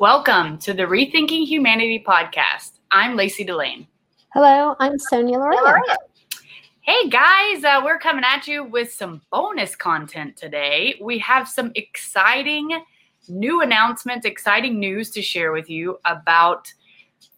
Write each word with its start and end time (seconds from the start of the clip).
Welcome 0.00 0.56
to 0.60 0.72
the 0.72 0.84
Rethinking 0.84 1.46
Humanity 1.46 2.02
podcast. 2.02 2.78
I'm 2.90 3.16
Lacey 3.16 3.44
Delane. 3.44 3.86
Hello, 4.32 4.74
I'm 4.78 4.98
Sonia 4.98 5.38
Lorena. 5.38 5.82
Hey 6.80 7.10
guys, 7.10 7.64
uh, 7.64 7.82
we're 7.84 7.98
coming 7.98 8.24
at 8.24 8.48
you 8.48 8.64
with 8.64 8.90
some 8.90 9.20
bonus 9.30 9.76
content 9.76 10.38
today. 10.38 10.94
We 11.02 11.18
have 11.18 11.46
some 11.46 11.70
exciting 11.74 12.82
new 13.28 13.60
announcements, 13.60 14.24
exciting 14.24 14.80
news 14.80 15.10
to 15.10 15.20
share 15.20 15.52
with 15.52 15.68
you 15.68 15.98
about 16.06 16.72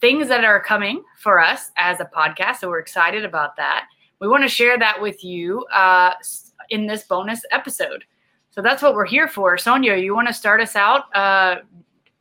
things 0.01 0.29
that 0.29 0.45
are 0.45 0.63
coming 0.63 1.03
for 1.19 1.41
us 1.41 1.73
as 1.77 1.99
a 1.99 2.05
podcast. 2.05 2.59
So 2.59 2.69
we're 2.69 2.79
excited 2.79 3.25
about 3.25 3.57
that. 3.57 3.89
We 4.21 4.29
want 4.29 4.45
to 4.45 4.49
share 4.49 4.79
that 4.79 5.03
with 5.03 5.25
you 5.25 5.65
uh, 5.75 6.13
in 6.71 6.87
this 6.87 7.03
bonus 7.03 7.41
episode. 7.51 8.05
So 8.53 8.63
that's 8.63 8.83
what 8.83 8.95
we're 8.95 9.05
here 9.05 9.27
for. 9.27 9.59
Sonia, 9.59 9.97
you 9.97 10.15
want 10.15 10.29
to 10.29 10.35
start 10.35 10.61
us 10.61 10.77
out? 10.77 11.05
Uh, 11.13 11.57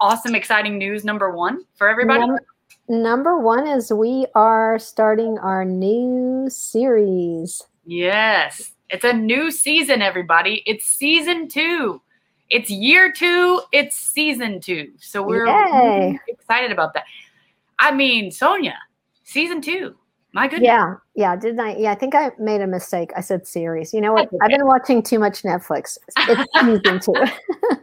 awesome, 0.01 0.35
exciting 0.35 0.77
news 0.77 1.05
number 1.05 1.31
one 1.31 1.63
for 1.75 1.87
everybody? 1.87 2.19
Number, 2.19 2.45
number 2.89 3.39
one 3.39 3.67
is 3.67 3.93
we 3.93 4.25
are 4.35 4.77
starting 4.79 5.37
our 5.37 5.63
new 5.63 6.49
series. 6.49 7.63
Yes, 7.85 8.73
it's 8.89 9.05
a 9.05 9.13
new 9.13 9.51
season, 9.51 10.01
everybody. 10.01 10.63
It's 10.65 10.85
season 10.85 11.47
two. 11.47 12.01
It's 12.49 12.69
year 12.69 13.13
two. 13.13 13.61
It's 13.71 13.95
season 13.95 14.59
two. 14.59 14.91
So 14.99 15.23
we're 15.23 15.45
really 15.45 16.19
excited 16.27 16.71
about 16.71 16.93
that. 16.95 17.05
I 17.79 17.91
mean, 17.91 18.31
Sonia, 18.31 18.77
season 19.23 19.61
two. 19.61 19.95
My 20.33 20.47
goodness. 20.47 20.67
Yeah, 20.67 20.95
yeah. 21.13 21.35
Didn't 21.35 21.59
I? 21.59 21.75
Yeah, 21.75 21.91
I 21.91 21.95
think 21.95 22.15
I 22.15 22.31
made 22.39 22.61
a 22.61 22.67
mistake. 22.67 23.11
I 23.17 23.21
said 23.21 23.45
series. 23.45 23.93
You 23.93 23.99
know 23.99 24.13
what? 24.13 24.27
Okay. 24.27 24.37
I've 24.41 24.49
been 24.49 24.65
watching 24.65 25.03
too 25.03 25.19
much 25.19 25.43
Netflix. 25.43 25.97
It's 26.17 26.51
season 26.59 26.99
two. 27.01 27.13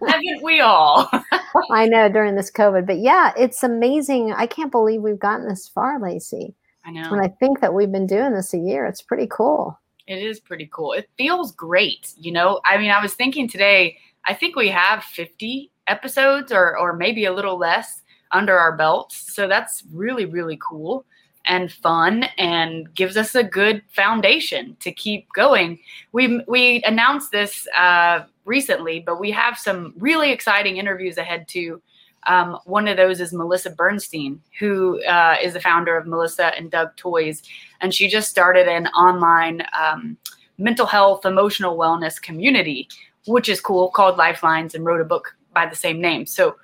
Haven't 0.06 0.42
we 0.42 0.60
all? 0.60 1.10
I 1.70 1.86
know 1.86 2.08
during 2.08 2.36
this 2.36 2.50
COVID, 2.50 2.86
but 2.86 2.98
yeah, 2.98 3.32
it's 3.36 3.62
amazing. 3.62 4.32
I 4.32 4.46
can't 4.46 4.72
believe 4.72 5.02
we've 5.02 5.18
gotten 5.18 5.46
this 5.46 5.68
far, 5.68 6.00
Lacey. 6.00 6.54
I 6.86 6.90
know. 6.90 7.10
When 7.10 7.20
I 7.20 7.28
think 7.28 7.60
that 7.60 7.74
we've 7.74 7.92
been 7.92 8.06
doing 8.06 8.32
this 8.32 8.54
a 8.54 8.58
year, 8.58 8.86
it's 8.86 9.02
pretty 9.02 9.26
cool. 9.30 9.78
It 10.06 10.22
is 10.22 10.40
pretty 10.40 10.70
cool. 10.72 10.94
It 10.94 11.10
feels 11.18 11.52
great. 11.52 12.14
You 12.16 12.32
know, 12.32 12.60
I 12.64 12.78
mean, 12.78 12.90
I 12.90 13.02
was 13.02 13.12
thinking 13.12 13.46
today. 13.46 13.98
I 14.26 14.32
think 14.32 14.56
we 14.56 14.68
have 14.68 15.04
50 15.04 15.70
episodes, 15.86 16.50
or 16.50 16.78
or 16.78 16.94
maybe 16.94 17.26
a 17.26 17.32
little 17.32 17.58
less 17.58 18.02
under 18.32 18.58
our 18.58 18.74
belts. 18.74 19.34
So 19.34 19.48
that's 19.48 19.84
really 19.92 20.24
really 20.24 20.58
cool 20.66 21.04
and 21.48 21.72
fun 21.72 22.24
and 22.36 22.94
gives 22.94 23.16
us 23.16 23.34
a 23.34 23.42
good 23.42 23.82
foundation 23.88 24.76
to 24.80 24.92
keep 24.92 25.26
going. 25.32 25.78
We 26.12 26.42
we 26.46 26.82
announced 26.84 27.32
this 27.32 27.66
uh, 27.76 28.24
recently, 28.44 29.00
but 29.00 29.18
we 29.18 29.30
have 29.32 29.58
some 29.58 29.94
really 29.96 30.30
exciting 30.30 30.76
interviews 30.76 31.16
ahead 31.16 31.48
too. 31.48 31.82
Um, 32.26 32.58
one 32.64 32.86
of 32.86 32.98
those 32.98 33.20
is 33.20 33.32
Melissa 33.32 33.70
Bernstein, 33.70 34.40
who 34.58 35.02
uh, 35.04 35.36
is 35.42 35.54
the 35.54 35.60
founder 35.60 35.96
of 35.96 36.06
Melissa 36.06 36.54
and 36.56 36.70
Doug 36.70 36.94
Toys, 36.96 37.42
and 37.80 37.94
she 37.94 38.08
just 38.08 38.28
started 38.28 38.68
an 38.68 38.86
online 38.88 39.62
um, 39.78 40.18
mental 40.58 40.86
health, 40.86 41.24
emotional 41.24 41.78
wellness 41.78 42.20
community, 42.20 42.88
which 43.26 43.48
is 43.48 43.60
cool, 43.60 43.88
called 43.88 44.18
Lifelines, 44.18 44.74
and 44.74 44.84
wrote 44.84 45.00
a 45.00 45.04
book 45.04 45.34
by 45.54 45.64
the 45.64 45.76
same 45.76 46.00
name. 46.00 46.26
So 46.26 46.56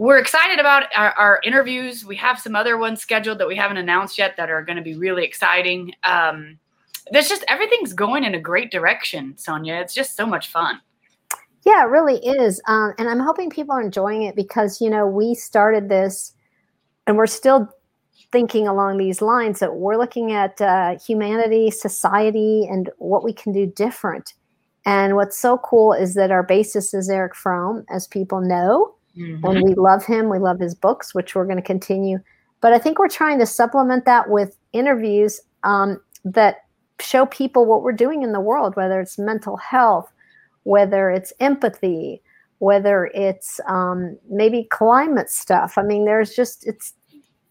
we're 0.00 0.16
excited 0.16 0.58
about 0.58 0.84
our, 0.96 1.10
our, 1.10 1.40
interviews. 1.44 2.06
We 2.06 2.16
have 2.16 2.38
some 2.38 2.56
other 2.56 2.78
ones 2.78 3.02
scheduled 3.02 3.36
that 3.36 3.46
we 3.46 3.54
haven't 3.54 3.76
announced 3.76 4.16
yet 4.16 4.34
that 4.38 4.48
are 4.48 4.64
going 4.64 4.78
to 4.78 4.82
be 4.82 4.94
really 4.94 5.24
exciting. 5.24 5.92
Um, 6.04 6.58
there's 7.12 7.28
just 7.28 7.44
everything's 7.48 7.92
going 7.92 8.24
in 8.24 8.34
a 8.34 8.40
great 8.40 8.70
direction, 8.70 9.36
Sonia. 9.36 9.74
It's 9.74 9.92
just 9.92 10.16
so 10.16 10.24
much 10.24 10.48
fun. 10.48 10.80
Yeah, 11.66 11.82
it 11.82 11.88
really 11.88 12.16
is. 12.16 12.62
Um, 12.66 12.94
and 12.96 13.10
I'm 13.10 13.20
hoping 13.20 13.50
people 13.50 13.74
are 13.74 13.82
enjoying 13.82 14.22
it 14.22 14.34
because, 14.34 14.80
you 14.80 14.88
know, 14.88 15.06
we 15.06 15.34
started 15.34 15.90
this 15.90 16.32
and 17.06 17.18
we're 17.18 17.26
still 17.26 17.68
thinking 18.32 18.66
along 18.66 18.96
these 18.96 19.20
lines 19.20 19.58
that 19.58 19.74
we're 19.74 19.98
looking 19.98 20.32
at 20.32 20.58
uh, 20.62 20.98
humanity, 20.98 21.70
society, 21.70 22.66
and 22.70 22.88
what 22.96 23.22
we 23.22 23.34
can 23.34 23.52
do 23.52 23.66
different. 23.66 24.32
And 24.86 25.14
what's 25.14 25.36
so 25.36 25.58
cool 25.58 25.92
is 25.92 26.14
that 26.14 26.30
our 26.30 26.42
basis 26.42 26.94
is 26.94 27.10
Erich 27.10 27.36
Fromm, 27.36 27.84
as 27.90 28.06
people 28.06 28.40
know. 28.40 28.94
Mm-hmm. 29.16 29.44
And 29.44 29.62
we 29.62 29.74
love 29.74 30.04
him. 30.04 30.28
We 30.28 30.38
love 30.38 30.60
his 30.60 30.74
books, 30.74 31.14
which 31.14 31.34
we're 31.34 31.44
going 31.44 31.56
to 31.56 31.62
continue. 31.62 32.18
But 32.60 32.72
I 32.72 32.78
think 32.78 32.98
we're 32.98 33.08
trying 33.08 33.38
to 33.38 33.46
supplement 33.46 34.04
that 34.04 34.28
with 34.28 34.56
interviews 34.72 35.40
um, 35.64 36.00
that 36.24 36.64
show 37.00 37.26
people 37.26 37.64
what 37.64 37.82
we're 37.82 37.92
doing 37.92 38.22
in 38.22 38.32
the 38.32 38.40
world, 38.40 38.76
whether 38.76 39.00
it's 39.00 39.18
mental 39.18 39.56
health, 39.56 40.10
whether 40.64 41.10
it's 41.10 41.32
empathy, 41.40 42.22
whether 42.58 43.10
it's 43.14 43.58
um, 43.66 44.18
maybe 44.28 44.64
climate 44.70 45.30
stuff. 45.30 45.78
I 45.78 45.82
mean, 45.82 46.04
there's 46.04 46.34
just, 46.34 46.66
it's, 46.66 46.92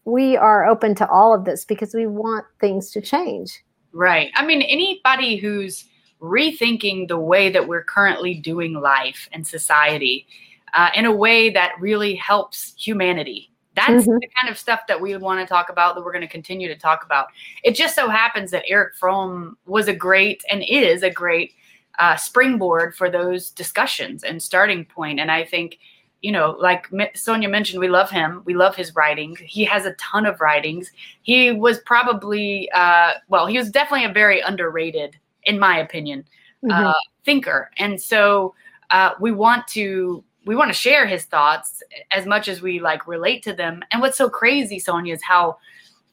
we 0.04 0.36
are 0.36 0.66
open 0.66 0.94
to 0.96 1.08
all 1.08 1.34
of 1.34 1.44
this 1.44 1.64
because 1.64 1.94
we 1.94 2.06
want 2.06 2.46
things 2.60 2.90
to 2.92 3.00
change. 3.00 3.62
Right. 3.92 4.30
I 4.36 4.46
mean, 4.46 4.62
anybody 4.62 5.36
who's 5.36 5.84
rethinking 6.22 7.08
the 7.08 7.18
way 7.18 7.50
that 7.50 7.66
we're 7.66 7.84
currently 7.84 8.34
doing 8.34 8.74
life 8.74 9.28
and 9.32 9.46
society 9.46 10.26
uh, 10.74 10.90
in 10.94 11.04
a 11.04 11.14
way 11.14 11.50
that 11.50 11.72
really 11.80 12.14
helps 12.14 12.74
humanity. 12.76 13.50
That's 13.74 14.04
mm-hmm. 14.04 14.18
the 14.18 14.28
kind 14.40 14.50
of 14.50 14.58
stuff 14.58 14.80
that 14.88 15.00
we 15.00 15.16
want 15.16 15.40
to 15.40 15.46
talk 15.46 15.68
about 15.68 15.94
that 15.94 16.04
we're 16.04 16.12
going 16.12 16.22
to 16.22 16.28
continue 16.28 16.68
to 16.68 16.76
talk 16.76 17.04
about. 17.04 17.28
It 17.62 17.74
just 17.76 17.94
so 17.94 18.08
happens 18.08 18.50
that 18.50 18.64
Erich 18.68 18.94
Fromm 18.96 19.56
was 19.66 19.88
a 19.88 19.94
great 19.94 20.42
and 20.50 20.64
is 20.68 21.02
a 21.02 21.10
great 21.10 21.54
uh, 21.98 22.16
springboard 22.16 22.96
for 22.96 23.10
those 23.10 23.50
discussions 23.50 24.24
and 24.24 24.42
starting 24.42 24.84
point. 24.84 25.20
And 25.20 25.30
I 25.30 25.44
think, 25.44 25.78
you 26.20 26.32
know, 26.32 26.56
like 26.58 26.88
Sonia 27.14 27.48
mentioned, 27.48 27.80
we 27.80 27.88
love 27.88 28.10
him. 28.10 28.42
We 28.44 28.54
love 28.54 28.74
his 28.74 28.94
writing. 28.94 29.36
He 29.40 29.64
has 29.64 29.86
a 29.86 29.94
ton 29.94 30.26
of 30.26 30.40
writings. 30.40 30.90
He 31.22 31.52
was 31.52 31.78
probably, 31.80 32.70
uh, 32.72 33.12
well, 33.28 33.46
he 33.46 33.56
was 33.56 33.70
definitely 33.70 34.06
a 34.06 34.12
very 34.12 34.40
underrated, 34.40 35.16
in 35.44 35.58
my 35.58 35.78
opinion, 35.78 36.24
mm-hmm. 36.64 36.86
uh, 36.86 36.92
thinker. 37.24 37.70
And 37.76 38.00
so 38.00 38.54
uh, 38.90 39.12
we 39.20 39.30
want 39.30 39.66
to 39.68 40.24
we 40.46 40.56
want 40.56 40.68
to 40.68 40.74
share 40.74 41.06
his 41.06 41.24
thoughts 41.24 41.82
as 42.10 42.26
much 42.26 42.48
as 42.48 42.62
we 42.62 42.80
like 42.80 43.06
relate 43.06 43.42
to 43.44 43.52
them. 43.52 43.82
And 43.92 44.00
what's 44.00 44.18
so 44.18 44.28
crazy, 44.28 44.78
Sonia, 44.78 45.14
is 45.14 45.22
how 45.22 45.58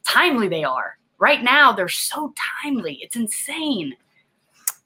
timely 0.06 0.48
they 0.48 0.64
are. 0.64 0.98
Right 1.18 1.42
now, 1.42 1.72
they're 1.72 1.88
so 1.88 2.32
timely. 2.62 2.98
It's 3.02 3.16
insane. 3.16 3.96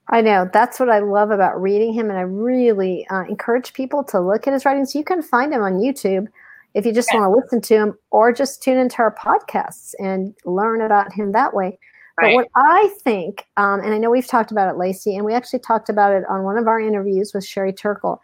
I 0.09 0.21
know. 0.21 0.49
That's 0.53 0.81
what 0.81 0.89
I 0.89 0.99
love 0.99 1.31
about 1.31 1.61
reading 1.61 1.93
him. 1.93 2.09
And 2.09 2.19
I 2.19 2.23
really 2.23 3.07
uh, 3.09 3.25
encourage 3.29 3.73
people 3.73 4.03
to 4.05 4.21
look 4.21 4.47
at 4.47 4.53
his 4.53 4.65
writings. 4.65 4.95
You 4.95 5.05
can 5.05 5.23
find 5.23 5.53
him 5.53 5.63
on 5.63 5.75
YouTube 5.75 6.27
if 6.75 6.87
you 6.87 6.93
just 6.93 7.13
want 7.13 7.25
to 7.25 7.31
listen 7.31 7.61
to 7.61 7.75
him 7.75 7.99
or 8.11 8.33
just 8.33 8.63
tune 8.63 8.79
into 8.79 8.99
our 8.99 9.15
podcasts 9.15 9.95
and 9.99 10.35
learn 10.45 10.81
about 10.81 11.13
him 11.13 11.33
that 11.33 11.55
way. 11.55 11.79
Right. 12.21 12.35
But 12.35 12.35
what 12.35 12.49
I 12.57 12.91
think, 13.03 13.47
um, 13.57 13.81
and 13.81 13.95
I 13.95 13.99
know 13.99 14.11
we've 14.11 14.27
talked 14.27 14.51
about 14.51 14.71
it, 14.71 14.79
Lacey, 14.79 15.17
and 15.17 15.25
we 15.25 15.35
actually 15.35 15.61
talked 15.61 15.89
about 15.89 16.13
it 16.13 16.25
on 16.29 16.45
one 16.45 16.59
of 16.59 16.67
our 16.67 16.81
interviews 16.81 17.33
with 17.35 17.45
Sherry 17.45 17.73
Turkle 17.73 18.21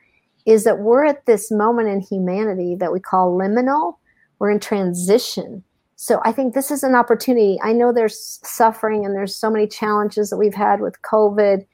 is 0.49 0.65
that 0.65 0.79
we're 0.79 1.05
at 1.05 1.27
this 1.27 1.51
moment 1.51 1.89
in 1.89 2.01
humanity 2.01 2.75
that 2.75 2.91
we 2.91 2.99
call 2.99 3.37
liminal. 3.37 3.99
We're 4.39 4.51
in 4.51 4.61
transition. 4.61 5.63
So 5.97 6.23
I 6.25 6.33
think 6.33 6.55
this 6.55 6.71
is 6.71 6.83
an 6.83 6.95
opportunity. 6.95 7.59
I 7.63 7.75
know 7.75 7.93
there's 7.93 8.41
suffering 8.43 9.05
and 9.05 9.15
there's 9.15 9.37
so 9.37 9.51
many 9.51 9.67
challenges 9.67 10.31
that 10.31 10.39
we've 10.39 10.55
had 10.55 10.81
with 10.81 11.03
COVID 11.03 11.67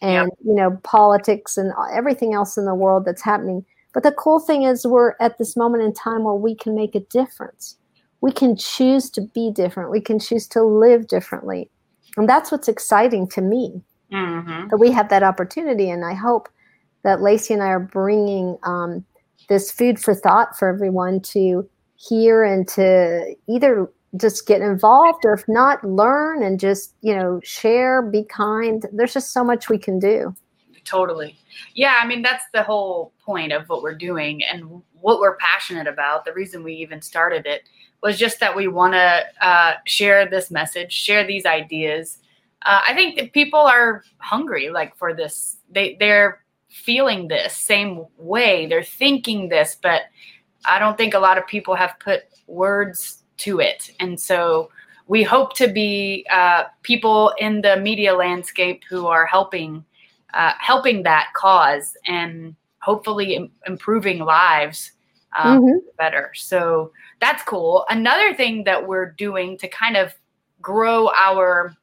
and 0.00 0.30
yep. 0.30 0.38
you 0.46 0.54
know 0.54 0.80
politics 0.82 1.58
and 1.58 1.74
everything 1.92 2.32
else 2.32 2.56
in 2.56 2.64
the 2.64 2.74
world 2.74 3.04
that's 3.04 3.20
happening. 3.20 3.66
But 3.92 4.02
the 4.02 4.12
cool 4.12 4.40
thing 4.40 4.62
is 4.62 4.86
we're 4.86 5.12
at 5.20 5.36
this 5.36 5.54
moment 5.54 5.82
in 5.82 5.92
time 5.92 6.24
where 6.24 6.34
we 6.34 6.54
can 6.54 6.74
make 6.74 6.94
a 6.94 7.00
difference. 7.00 7.76
We 8.22 8.32
can 8.32 8.56
choose 8.56 9.10
to 9.10 9.20
be 9.20 9.50
different. 9.50 9.90
We 9.90 10.00
can 10.00 10.18
choose 10.18 10.48
to 10.48 10.62
live 10.62 11.06
differently. 11.06 11.70
And 12.16 12.26
that's 12.26 12.50
what's 12.50 12.68
exciting 12.68 13.28
to 13.28 13.42
me. 13.42 13.82
Mm-hmm. 14.10 14.68
That 14.68 14.78
we 14.78 14.90
have 14.90 15.10
that 15.10 15.22
opportunity 15.22 15.90
and 15.90 16.02
I 16.02 16.14
hope 16.14 16.48
that 17.04 17.20
Lacey 17.20 17.54
and 17.54 17.62
I 17.62 17.68
are 17.68 17.80
bringing 17.80 18.58
um, 18.62 19.04
this 19.48 19.70
food 19.70 19.98
for 19.98 20.14
thought 20.14 20.56
for 20.58 20.68
everyone 20.68 21.20
to 21.20 21.68
hear 21.96 22.44
and 22.44 22.66
to 22.68 23.34
either 23.48 23.90
just 24.16 24.46
get 24.46 24.60
involved 24.60 25.24
or 25.24 25.32
if 25.32 25.44
not 25.48 25.82
learn 25.84 26.42
and 26.42 26.60
just 26.60 26.94
you 27.00 27.14
know 27.14 27.40
share 27.42 28.02
be 28.02 28.24
kind. 28.24 28.86
There's 28.92 29.14
just 29.14 29.32
so 29.32 29.42
much 29.44 29.68
we 29.68 29.78
can 29.78 29.98
do. 29.98 30.34
Totally. 30.84 31.38
Yeah 31.74 31.94
i 32.00 32.06
mean 32.06 32.22
that's 32.22 32.44
the 32.52 32.62
whole 32.62 33.12
point 33.24 33.52
of 33.52 33.68
what 33.68 33.82
we're 33.82 33.94
doing 33.94 34.42
and 34.42 34.82
what 35.00 35.20
we're 35.20 35.36
passionate 35.36 35.86
about. 35.86 36.24
The 36.24 36.32
reason 36.32 36.62
we 36.62 36.74
even 36.74 37.00
started 37.00 37.46
it 37.46 37.62
was 38.02 38.18
just 38.18 38.40
that 38.40 38.54
we 38.54 38.66
want 38.68 38.94
to 38.94 39.24
uh, 39.40 39.74
share 39.86 40.28
this 40.28 40.50
message 40.50 40.92
share 40.92 41.26
these 41.26 41.46
ideas. 41.46 42.18
Uh, 42.64 42.80
i 42.88 42.94
think 42.94 43.16
that 43.16 43.32
people 43.32 43.60
are 43.60 44.04
hungry 44.18 44.70
like 44.70 44.96
for 44.96 45.14
this. 45.14 45.58
They 45.70 45.96
they're 45.98 46.42
feeling 46.72 47.28
this 47.28 47.54
same 47.54 48.04
way. 48.16 48.66
They're 48.66 48.82
thinking 48.82 49.48
this, 49.48 49.76
but 49.80 50.02
I 50.64 50.78
don't 50.78 50.96
think 50.96 51.14
a 51.14 51.18
lot 51.18 51.38
of 51.38 51.46
people 51.46 51.74
have 51.74 51.98
put 52.00 52.24
words 52.46 53.22
to 53.38 53.60
it. 53.60 53.90
And 54.00 54.18
so 54.20 54.70
we 55.06 55.22
hope 55.22 55.54
to 55.56 55.68
be 55.68 56.26
uh, 56.32 56.64
people 56.82 57.32
in 57.38 57.60
the 57.60 57.76
media 57.76 58.14
landscape 58.14 58.82
who 58.88 59.06
are 59.06 59.26
helping 59.26 59.84
uh, 60.34 60.52
helping 60.58 61.02
that 61.02 61.28
cause 61.36 61.94
and 62.06 62.56
hopefully 62.80 63.34
Im- 63.34 63.50
improving 63.66 64.20
lives 64.20 64.92
um, 65.38 65.60
mm-hmm. 65.60 65.78
better. 65.98 66.32
So 66.34 66.90
that's 67.20 67.42
cool. 67.42 67.84
Another 67.90 68.32
thing 68.32 68.64
that 68.64 68.88
we're 68.88 69.10
doing 69.10 69.58
to 69.58 69.68
kind 69.68 69.98
of 69.98 70.14
grow 70.62 71.10
our 71.10 71.74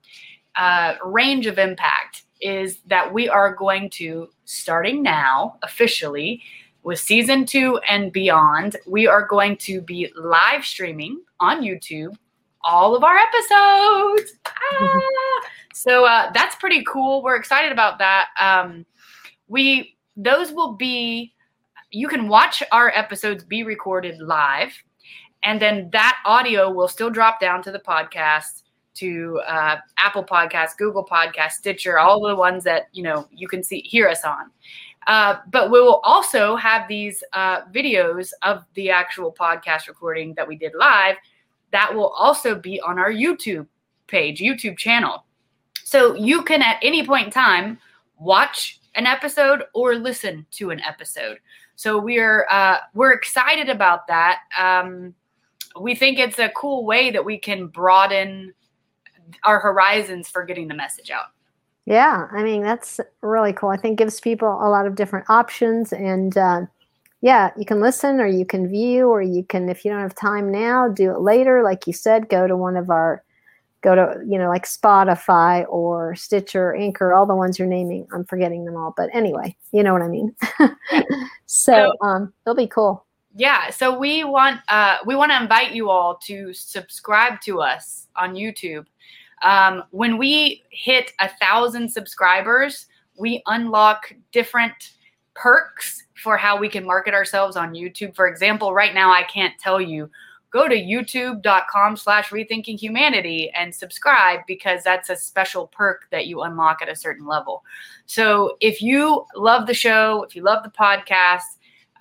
uh, 0.55 0.95
range 1.05 1.45
of 1.45 1.59
impact 1.59 2.23
is 2.41 2.79
that 2.87 3.13
we 3.13 3.27
are 3.29 3.53
going 3.53 3.89
to, 3.91 4.29
starting 4.45 5.03
now 5.03 5.57
officially, 5.63 6.41
with 6.83 6.99
season 6.99 7.45
two 7.45 7.77
and 7.87 8.11
beyond, 8.11 8.77
we 8.87 9.05
are 9.07 9.27
going 9.27 9.57
to 9.57 9.81
be 9.81 10.11
live 10.15 10.65
streaming 10.65 11.21
on 11.39 11.61
YouTube 11.61 12.15
all 12.63 12.95
of 12.95 13.03
our 13.03 13.17
episodes. 13.17 14.33
Ah! 14.45 14.99
so 15.73 16.05
uh, 16.05 16.31
that's 16.33 16.55
pretty 16.55 16.83
cool. 16.83 17.23
We're 17.23 17.35
excited 17.35 17.71
about 17.71 17.99
that. 17.99 18.29
Um, 18.39 18.85
we 19.47 19.95
those 20.15 20.51
will 20.51 20.73
be 20.73 21.33
you 21.91 22.07
can 22.07 22.27
watch 22.27 22.61
our 22.71 22.89
episodes 22.89 23.43
be 23.43 23.63
recorded 23.63 24.19
live, 24.19 24.71
and 25.43 25.61
then 25.61 25.89
that 25.91 26.19
audio 26.25 26.71
will 26.71 26.87
still 26.87 27.09
drop 27.09 27.39
down 27.39 27.63
to 27.63 27.71
the 27.71 27.79
podcast 27.79 28.63
to 28.99 29.41
uh, 29.47 29.77
Apple 29.97 30.23
Podcasts, 30.23 30.77
Google 30.77 31.05
Podcasts, 31.05 31.53
Stitcher, 31.53 31.99
all 31.99 32.27
the 32.27 32.35
ones 32.35 32.63
that 32.63 32.87
you 32.93 33.03
know 33.03 33.27
you 33.31 33.47
can 33.47 33.63
see 33.63 33.81
hear 33.81 34.07
us 34.07 34.23
on. 34.23 34.51
Uh, 35.07 35.37
but 35.51 35.71
we 35.71 35.81
will 35.81 36.01
also 36.03 36.55
have 36.55 36.87
these 36.87 37.23
uh, 37.33 37.61
videos 37.73 38.31
of 38.43 38.63
the 38.75 38.89
actual 38.89 39.33
podcast 39.33 39.87
recording 39.87 40.33
that 40.35 40.47
we 40.47 40.55
did 40.55 40.73
live 40.75 41.15
that 41.71 41.93
will 41.93 42.09
also 42.09 42.55
be 42.55 42.79
on 42.81 42.99
our 42.99 43.11
YouTube 43.11 43.67
page, 44.07 44.39
YouTube 44.39 44.77
channel. 44.77 45.25
So 45.83 46.15
you 46.15 46.43
can 46.43 46.61
at 46.61 46.77
any 46.81 47.05
point 47.05 47.27
in 47.27 47.31
time 47.31 47.79
watch 48.17 48.79
an 48.95 49.05
episode 49.05 49.63
or 49.73 49.95
listen 49.95 50.45
to 50.51 50.71
an 50.71 50.81
episode. 50.81 51.39
So 51.75 51.97
we're 51.97 52.45
uh, 52.49 52.77
we're 52.93 53.13
excited 53.13 53.69
about 53.69 54.07
that. 54.07 54.39
Um, 54.59 55.13
we 55.79 55.95
think 55.95 56.19
it's 56.19 56.39
a 56.39 56.49
cool 56.49 56.85
way 56.85 57.11
that 57.11 57.23
we 57.23 57.37
can 57.37 57.67
broaden 57.67 58.53
our 59.43 59.59
horizons 59.59 60.29
for 60.29 60.43
getting 60.43 60.67
the 60.67 60.73
message 60.75 61.11
out. 61.11 61.27
Yeah, 61.85 62.27
I 62.31 62.43
mean 62.43 62.61
that's 62.61 62.99
really 63.21 63.53
cool. 63.53 63.69
I 63.69 63.77
think 63.77 63.97
gives 63.97 64.19
people 64.19 64.47
a 64.47 64.69
lot 64.69 64.85
of 64.85 64.95
different 64.95 65.29
options, 65.29 65.91
and 65.91 66.37
uh, 66.37 66.61
yeah, 67.21 67.51
you 67.57 67.65
can 67.65 67.81
listen 67.81 68.19
or 68.19 68.27
you 68.27 68.45
can 68.45 68.67
view 68.67 69.09
or 69.09 69.21
you 69.21 69.43
can, 69.43 69.67
if 69.69 69.83
you 69.83 69.91
don't 69.91 69.99
have 70.01 70.15
time 70.15 70.51
now, 70.51 70.87
do 70.87 71.11
it 71.11 71.19
later. 71.19 71.63
Like 71.63 71.85
you 71.85 71.93
said, 71.93 72.29
go 72.29 72.47
to 72.47 72.55
one 72.55 72.77
of 72.77 72.89
our, 72.89 73.23
go 73.81 73.95
to 73.95 74.21
you 74.27 74.37
know 74.37 74.49
like 74.49 74.65
Spotify 74.65 75.65
or 75.69 76.15
Stitcher, 76.15 76.75
Anchor, 76.75 77.13
all 77.13 77.25
the 77.25 77.35
ones 77.35 77.57
you're 77.57 77.67
naming. 77.67 78.07
I'm 78.13 78.25
forgetting 78.25 78.65
them 78.65 78.75
all, 78.75 78.93
but 78.95 79.09
anyway, 79.13 79.55
you 79.71 79.83
know 79.83 79.93
what 79.93 80.01
I 80.01 80.07
mean. 80.07 80.35
so 81.45 81.93
um, 82.01 82.33
it'll 82.45 82.55
be 82.55 82.67
cool. 82.67 83.05
Yeah, 83.35 83.69
so 83.69 83.97
we 83.97 84.23
want 84.23 84.61
uh, 84.67 84.97
we 85.05 85.15
want 85.15 85.31
to 85.31 85.41
invite 85.41 85.71
you 85.71 85.89
all 85.89 86.17
to 86.25 86.53
subscribe 86.53 87.41
to 87.41 87.61
us 87.61 88.07
on 88.15 88.33
YouTube 88.33 88.85
um, 89.41 89.83
when 89.91 90.17
we 90.17 90.63
hit 90.69 91.11
a 91.19 91.29
thousand 91.29 91.89
subscribers, 91.89 92.87
we 93.17 93.41
unlock 93.47 94.13
different 94.31 94.93
perks 95.35 96.03
for 96.15 96.37
how 96.37 96.57
we 96.57 96.67
can 96.67 96.85
market 96.85 97.13
ourselves 97.13 97.55
on 97.55 97.73
YouTube. 97.73 98.15
For 98.15 98.27
example, 98.27 98.73
right 98.73 98.93
now 98.93 99.11
I 99.11 99.23
can't 99.23 99.57
tell 99.59 99.79
you 99.79 100.09
go 100.51 100.67
to 100.67 100.75
youtube.com 100.75 101.95
slash 101.95 102.29
rethinking 102.29 102.79
humanity 102.79 103.51
and 103.55 103.73
subscribe 103.73 104.39
because 104.47 104.83
that's 104.83 105.09
a 105.09 105.15
special 105.15 105.67
perk 105.67 106.07
that 106.11 106.27
you 106.27 106.41
unlock 106.41 106.81
at 106.81 106.89
a 106.89 106.95
certain 106.95 107.25
level 107.25 107.63
so 108.05 108.57
if 108.59 108.81
you 108.81 109.25
love 109.35 109.67
the 109.67 109.73
show 109.73 110.23
if 110.23 110.35
you 110.35 110.41
love 110.41 110.63
the 110.63 110.69
podcast 110.69 111.41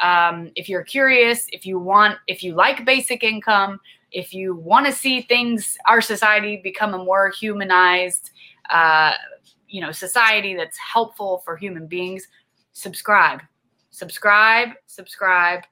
um, 0.00 0.50
if 0.54 0.68
you're 0.68 0.84
curious 0.84 1.46
if 1.52 1.66
you 1.66 1.78
want 1.78 2.16
if 2.26 2.42
you 2.42 2.54
like 2.54 2.84
basic 2.84 3.22
income 3.22 3.80
if 4.10 4.32
you 4.32 4.54
want 4.54 4.86
to 4.86 4.92
see 4.92 5.22
things, 5.22 5.76
our 5.86 6.00
society 6.00 6.60
become 6.62 6.94
a 6.94 6.98
more 6.98 7.30
humanized, 7.30 8.30
uh, 8.70 9.12
you 9.68 9.80
know, 9.80 9.92
society 9.92 10.54
that's 10.54 10.78
helpful 10.78 11.42
for 11.44 11.56
human 11.56 11.86
beings, 11.86 12.26
subscribe, 12.72 13.42
subscribe, 13.90 14.70
subscribe, 14.86 15.64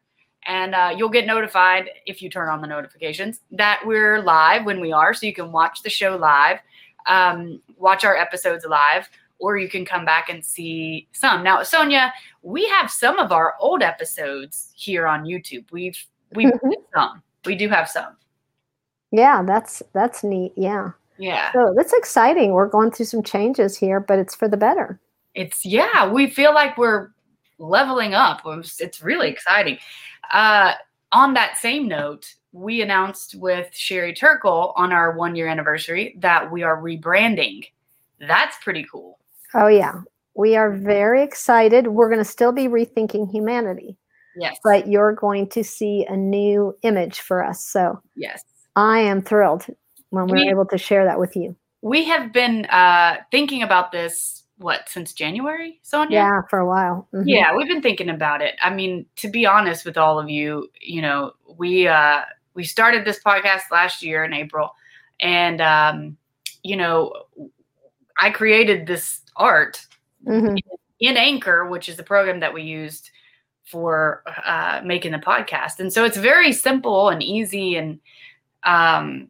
and 0.46 0.74
uh, 0.74 0.94
you'll 0.96 1.08
get 1.08 1.26
notified 1.26 1.90
if 2.06 2.22
you 2.22 2.30
turn 2.30 2.48
on 2.48 2.60
the 2.60 2.66
notifications 2.66 3.40
that 3.52 3.80
we're 3.84 4.22
live 4.22 4.64
when 4.64 4.80
we 4.80 4.92
are, 4.92 5.14
so 5.14 5.26
you 5.26 5.34
can 5.34 5.50
watch 5.50 5.82
the 5.82 5.90
show 5.90 6.16
live, 6.16 6.58
um, 7.06 7.60
watch 7.76 8.04
our 8.04 8.16
episodes 8.16 8.64
live. 8.64 9.08
Or 9.38 9.58
you 9.58 9.68
can 9.68 9.84
come 9.84 10.06
back 10.06 10.30
and 10.30 10.42
see 10.42 11.08
some. 11.12 11.42
Now, 11.42 11.62
Sonia, 11.62 12.10
we 12.40 12.66
have 12.68 12.90
some 12.90 13.18
of 13.18 13.32
our 13.32 13.54
old 13.60 13.82
episodes 13.82 14.72
here 14.74 15.06
on 15.06 15.24
YouTube. 15.24 15.70
We've 15.70 16.02
we've 16.34 16.48
mm-hmm. 16.48 16.70
some. 16.94 17.22
We 17.44 17.54
do 17.54 17.68
have 17.68 17.86
some. 17.86 18.16
Yeah, 19.12 19.42
that's 19.46 19.82
that's 19.92 20.24
neat. 20.24 20.52
Yeah. 20.56 20.90
Yeah. 21.18 21.52
So 21.52 21.72
that's 21.76 21.92
exciting. 21.92 22.52
We're 22.52 22.68
going 22.68 22.90
through 22.90 23.06
some 23.06 23.22
changes 23.22 23.76
here, 23.76 24.00
but 24.00 24.18
it's 24.18 24.34
for 24.34 24.48
the 24.48 24.56
better. 24.56 25.00
It's 25.34 25.64
yeah, 25.64 26.10
we 26.10 26.28
feel 26.28 26.54
like 26.54 26.76
we're 26.76 27.10
leveling 27.58 28.14
up. 28.14 28.42
It's 28.44 29.02
really 29.02 29.28
exciting. 29.28 29.78
Uh, 30.32 30.72
on 31.12 31.34
that 31.34 31.56
same 31.56 31.88
note, 31.88 32.34
we 32.52 32.82
announced 32.82 33.34
with 33.36 33.74
Sherry 33.74 34.14
Turkle 34.14 34.72
on 34.76 34.92
our 34.92 35.16
one 35.16 35.36
year 35.36 35.46
anniversary 35.46 36.16
that 36.20 36.50
we 36.50 36.62
are 36.62 36.80
rebranding. 36.80 37.66
That's 38.20 38.56
pretty 38.62 38.86
cool. 38.90 39.18
Oh 39.54 39.68
yeah. 39.68 40.00
We 40.34 40.54
are 40.54 40.70
very 40.70 41.22
excited. 41.22 41.88
We're 41.88 42.10
going 42.10 42.22
to 42.22 42.24
still 42.24 42.52
be 42.52 42.68
rethinking 42.68 43.30
humanity. 43.30 43.96
Yes. 44.38 44.58
But 44.62 44.86
you're 44.86 45.14
going 45.14 45.48
to 45.50 45.64
see 45.64 46.04
a 46.06 46.16
new 46.16 46.76
image 46.82 47.20
for 47.20 47.42
us. 47.42 47.64
So, 47.64 48.02
yes. 48.16 48.44
I 48.76 49.00
am 49.00 49.22
thrilled 49.22 49.66
when 50.10 50.26
we're 50.26 50.44
we, 50.44 50.50
able 50.50 50.66
to 50.66 50.78
share 50.78 51.04
that 51.06 51.18
with 51.18 51.34
you. 51.34 51.56
We 51.82 52.04
have 52.04 52.32
been 52.32 52.66
uh, 52.66 53.16
thinking 53.30 53.62
about 53.62 53.90
this 53.90 54.44
what 54.58 54.88
since 54.88 55.12
January, 55.12 55.80
Sonia? 55.82 56.16
Yeah, 56.16 56.40
for 56.48 56.58
a 56.58 56.66
while. 56.66 57.08
Mm-hmm. 57.12 57.28
Yeah, 57.28 57.54
we've 57.54 57.68
been 57.68 57.82
thinking 57.82 58.08
about 58.08 58.40
it. 58.40 58.54
I 58.62 58.70
mean, 58.70 59.06
to 59.16 59.28
be 59.28 59.46
honest 59.46 59.84
with 59.84 59.98
all 59.98 60.18
of 60.18 60.30
you, 60.30 60.68
you 60.80 61.02
know, 61.02 61.32
we 61.56 61.86
uh, 61.86 62.22
we 62.54 62.64
started 62.64 63.04
this 63.04 63.20
podcast 63.22 63.62
last 63.70 64.02
year 64.02 64.24
in 64.24 64.32
April, 64.32 64.70
and 65.20 65.60
um, 65.60 66.16
you 66.62 66.76
know, 66.76 67.12
I 68.18 68.30
created 68.30 68.86
this 68.86 69.20
art 69.36 69.84
mm-hmm. 70.26 70.56
in, 70.56 70.62
in 71.00 71.16
Anchor, 71.16 71.68
which 71.68 71.88
is 71.88 71.96
the 71.96 72.02
program 72.02 72.40
that 72.40 72.54
we 72.54 72.62
used 72.62 73.10
for 73.64 74.22
uh, 74.44 74.80
making 74.84 75.12
the 75.12 75.18
podcast, 75.18 75.80
and 75.80 75.92
so 75.92 76.04
it's 76.04 76.16
very 76.16 76.52
simple 76.52 77.10
and 77.10 77.22
easy 77.22 77.76
and 77.76 78.00
um, 78.66 79.28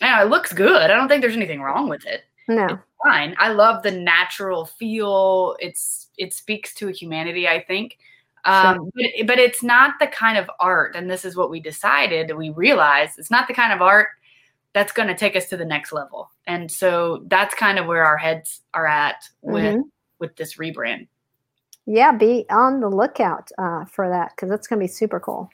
know, 0.00 0.22
it 0.22 0.30
looks 0.30 0.52
good. 0.52 0.90
I 0.90 0.94
don't 0.94 1.08
think 1.08 1.22
there's 1.22 1.36
anything 1.36 1.60
wrong 1.60 1.88
with 1.88 2.06
it. 2.06 2.22
No, 2.48 2.66
it's 2.66 2.82
fine. 3.02 3.34
I 3.38 3.48
love 3.48 3.82
the 3.82 3.90
natural 3.90 4.66
feel. 4.66 5.56
It's 5.58 6.08
it 6.16 6.32
speaks 6.32 6.74
to 6.74 6.88
humanity. 6.88 7.48
I 7.48 7.62
think. 7.62 7.98
Um, 8.44 8.76
sure. 8.76 8.90
but, 8.94 9.26
but 9.26 9.38
it's 9.40 9.64
not 9.64 9.94
the 9.98 10.06
kind 10.06 10.38
of 10.38 10.48
art, 10.60 10.94
and 10.94 11.10
this 11.10 11.24
is 11.24 11.34
what 11.34 11.50
we 11.50 11.58
decided. 11.58 12.36
We 12.36 12.50
realized 12.50 13.18
it's 13.18 13.30
not 13.30 13.48
the 13.48 13.54
kind 13.54 13.72
of 13.72 13.82
art 13.82 14.08
that's 14.76 14.92
going 14.92 15.08
to 15.08 15.14
take 15.14 15.34
us 15.34 15.48
to 15.48 15.56
the 15.56 15.64
next 15.64 15.90
level. 15.90 16.30
And 16.46 16.70
so 16.70 17.24
that's 17.28 17.54
kind 17.54 17.78
of 17.78 17.86
where 17.86 18.04
our 18.04 18.18
heads 18.18 18.60
are 18.74 18.86
at 18.86 19.26
with 19.40 19.64
mm-hmm. 19.64 19.80
with 20.18 20.36
this 20.36 20.58
rebrand. 20.58 21.08
Yeah, 21.86 22.12
be 22.12 22.44
on 22.50 22.80
the 22.80 22.88
lookout 22.88 23.50
uh, 23.56 23.86
for 23.86 24.08
that 24.10 24.32
because 24.36 24.50
that's 24.50 24.66
going 24.66 24.78
to 24.78 24.84
be 24.84 24.92
super 24.92 25.18
cool. 25.18 25.48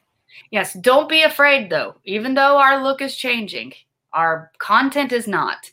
Yes, 0.51 0.75
don't 0.75 1.09
be 1.09 1.23
afraid 1.23 1.71
though. 1.71 1.95
Even 2.05 2.35
though 2.35 2.59
our 2.59 2.83
look 2.83 3.01
is 3.01 3.17
changing, 3.17 3.73
our 4.13 4.51
content 4.59 5.13
is 5.13 5.27
not, 5.27 5.71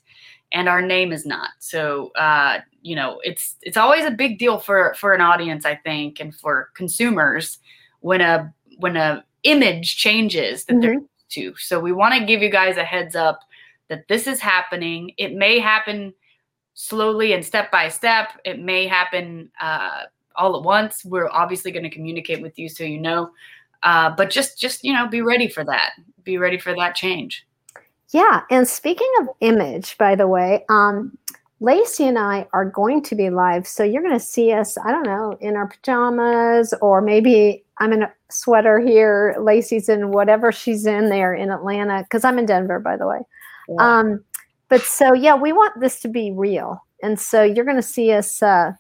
and 0.54 0.70
our 0.70 0.82
name 0.82 1.12
is 1.12 1.26
not. 1.26 1.50
So, 1.60 2.10
uh, 2.16 2.60
you 2.82 2.96
know, 2.96 3.20
it's 3.24 3.56
it's 3.62 3.78
always 3.78 4.06
a 4.06 4.12
big 4.12 4.40
deal 4.40 4.60
for 4.60 4.94
for 4.96 5.14
an 5.14 5.22
audience, 5.22 5.66
I 5.66 5.76
think, 5.76 6.20
and 6.20 6.34
for 6.34 6.70
consumers 6.76 7.60
when 8.02 8.22
a 8.22 8.54
when 8.78 8.96
a 8.98 9.24
image 9.44 9.98
changes 9.98 10.66
that 10.66 10.74
mm-hmm. 10.74 10.82
they're 10.82 11.00
to. 11.30 11.56
So 11.58 11.80
we 11.80 11.92
want 11.92 12.14
to 12.16 12.26
give 12.26 12.42
you 12.42 12.50
guys 12.50 12.78
a 12.78 12.84
heads 12.84 13.16
up 13.16 13.42
that 13.88 14.08
this 14.08 14.28
is 14.28 14.40
happening. 14.40 15.12
It 15.18 15.34
may 15.34 15.60
happen 15.60 16.14
slowly 16.74 17.34
and 17.34 17.44
step 17.44 17.72
by 17.72 17.90
step. 17.90 18.30
It 18.46 18.60
may 18.60 18.88
happen 18.88 19.52
uh, 19.62 20.04
all 20.36 20.58
at 20.58 20.64
once. 20.64 21.04
We're 21.06 21.30
obviously 21.30 21.72
going 21.72 21.84
to 21.84 21.90
communicate 21.90 22.42
with 22.42 22.58
you 22.58 22.70
so 22.70 22.84
you 22.84 23.00
know. 23.00 23.32
Uh, 23.84 24.10
but 24.10 24.30
just 24.30 24.60
just 24.60 24.84
you 24.84 24.94
know 24.94 25.08
be 25.08 25.22
ready 25.22 25.48
for 25.48 25.64
that. 25.64 25.92
Be 26.24 26.38
ready 26.38 26.58
for 26.58 26.76
that 26.76 26.96
change. 26.96 27.46
Yeah 28.12 28.42
and 28.50 28.68
speaking 28.68 29.12
of 29.22 29.28
image 29.40 29.98
by 29.98 30.16
the 30.16 30.28
way 30.28 30.66
um 30.70 31.16
lacey 31.60 32.08
and 32.08 32.18
i 32.18 32.48
are 32.54 32.66
going 32.66 33.04
to 33.04 33.16
be 33.16 33.30
live 33.30 33.68
so 33.68 33.84
you're 33.84 34.02
going 34.02 34.18
to 34.18 34.20
see 34.20 34.52
us 34.52 34.78
i 34.80 34.92
don't 34.92 35.06
know 35.06 35.38
in 35.42 35.56
our 35.56 35.68
pajamas 35.68 36.74
or 36.82 37.02
maybe 37.02 37.64
i'm 37.80 37.92
in 37.92 38.04
a 38.04 38.14
sweater 38.30 38.80
here 38.80 39.36
lacey's 39.40 39.90
in 39.90 40.12
whatever 40.12 40.52
she's 40.52 40.86
in 40.86 41.10
there 41.10 41.34
in 41.34 41.52
atlanta 41.52 42.02
because 42.04 42.24
i'm 42.24 42.40
in 42.40 42.46
denver 42.46 42.80
by 42.80 42.96
the 42.96 43.06
way. 43.06 43.20
Yeah. 43.68 44.00
um 44.00 44.24
but 44.70 44.82
so 44.82 45.14
yeah 45.14 45.36
we 45.36 45.52
want 45.52 45.80
this 45.80 46.00
to 46.00 46.08
be 46.08 46.32
real 46.32 46.84
and 47.04 47.20
so 47.20 47.44
you're 47.44 47.66
going 47.66 47.76
to 47.76 47.84
see 47.84 48.12
us 48.12 48.42
uh 48.42 48.72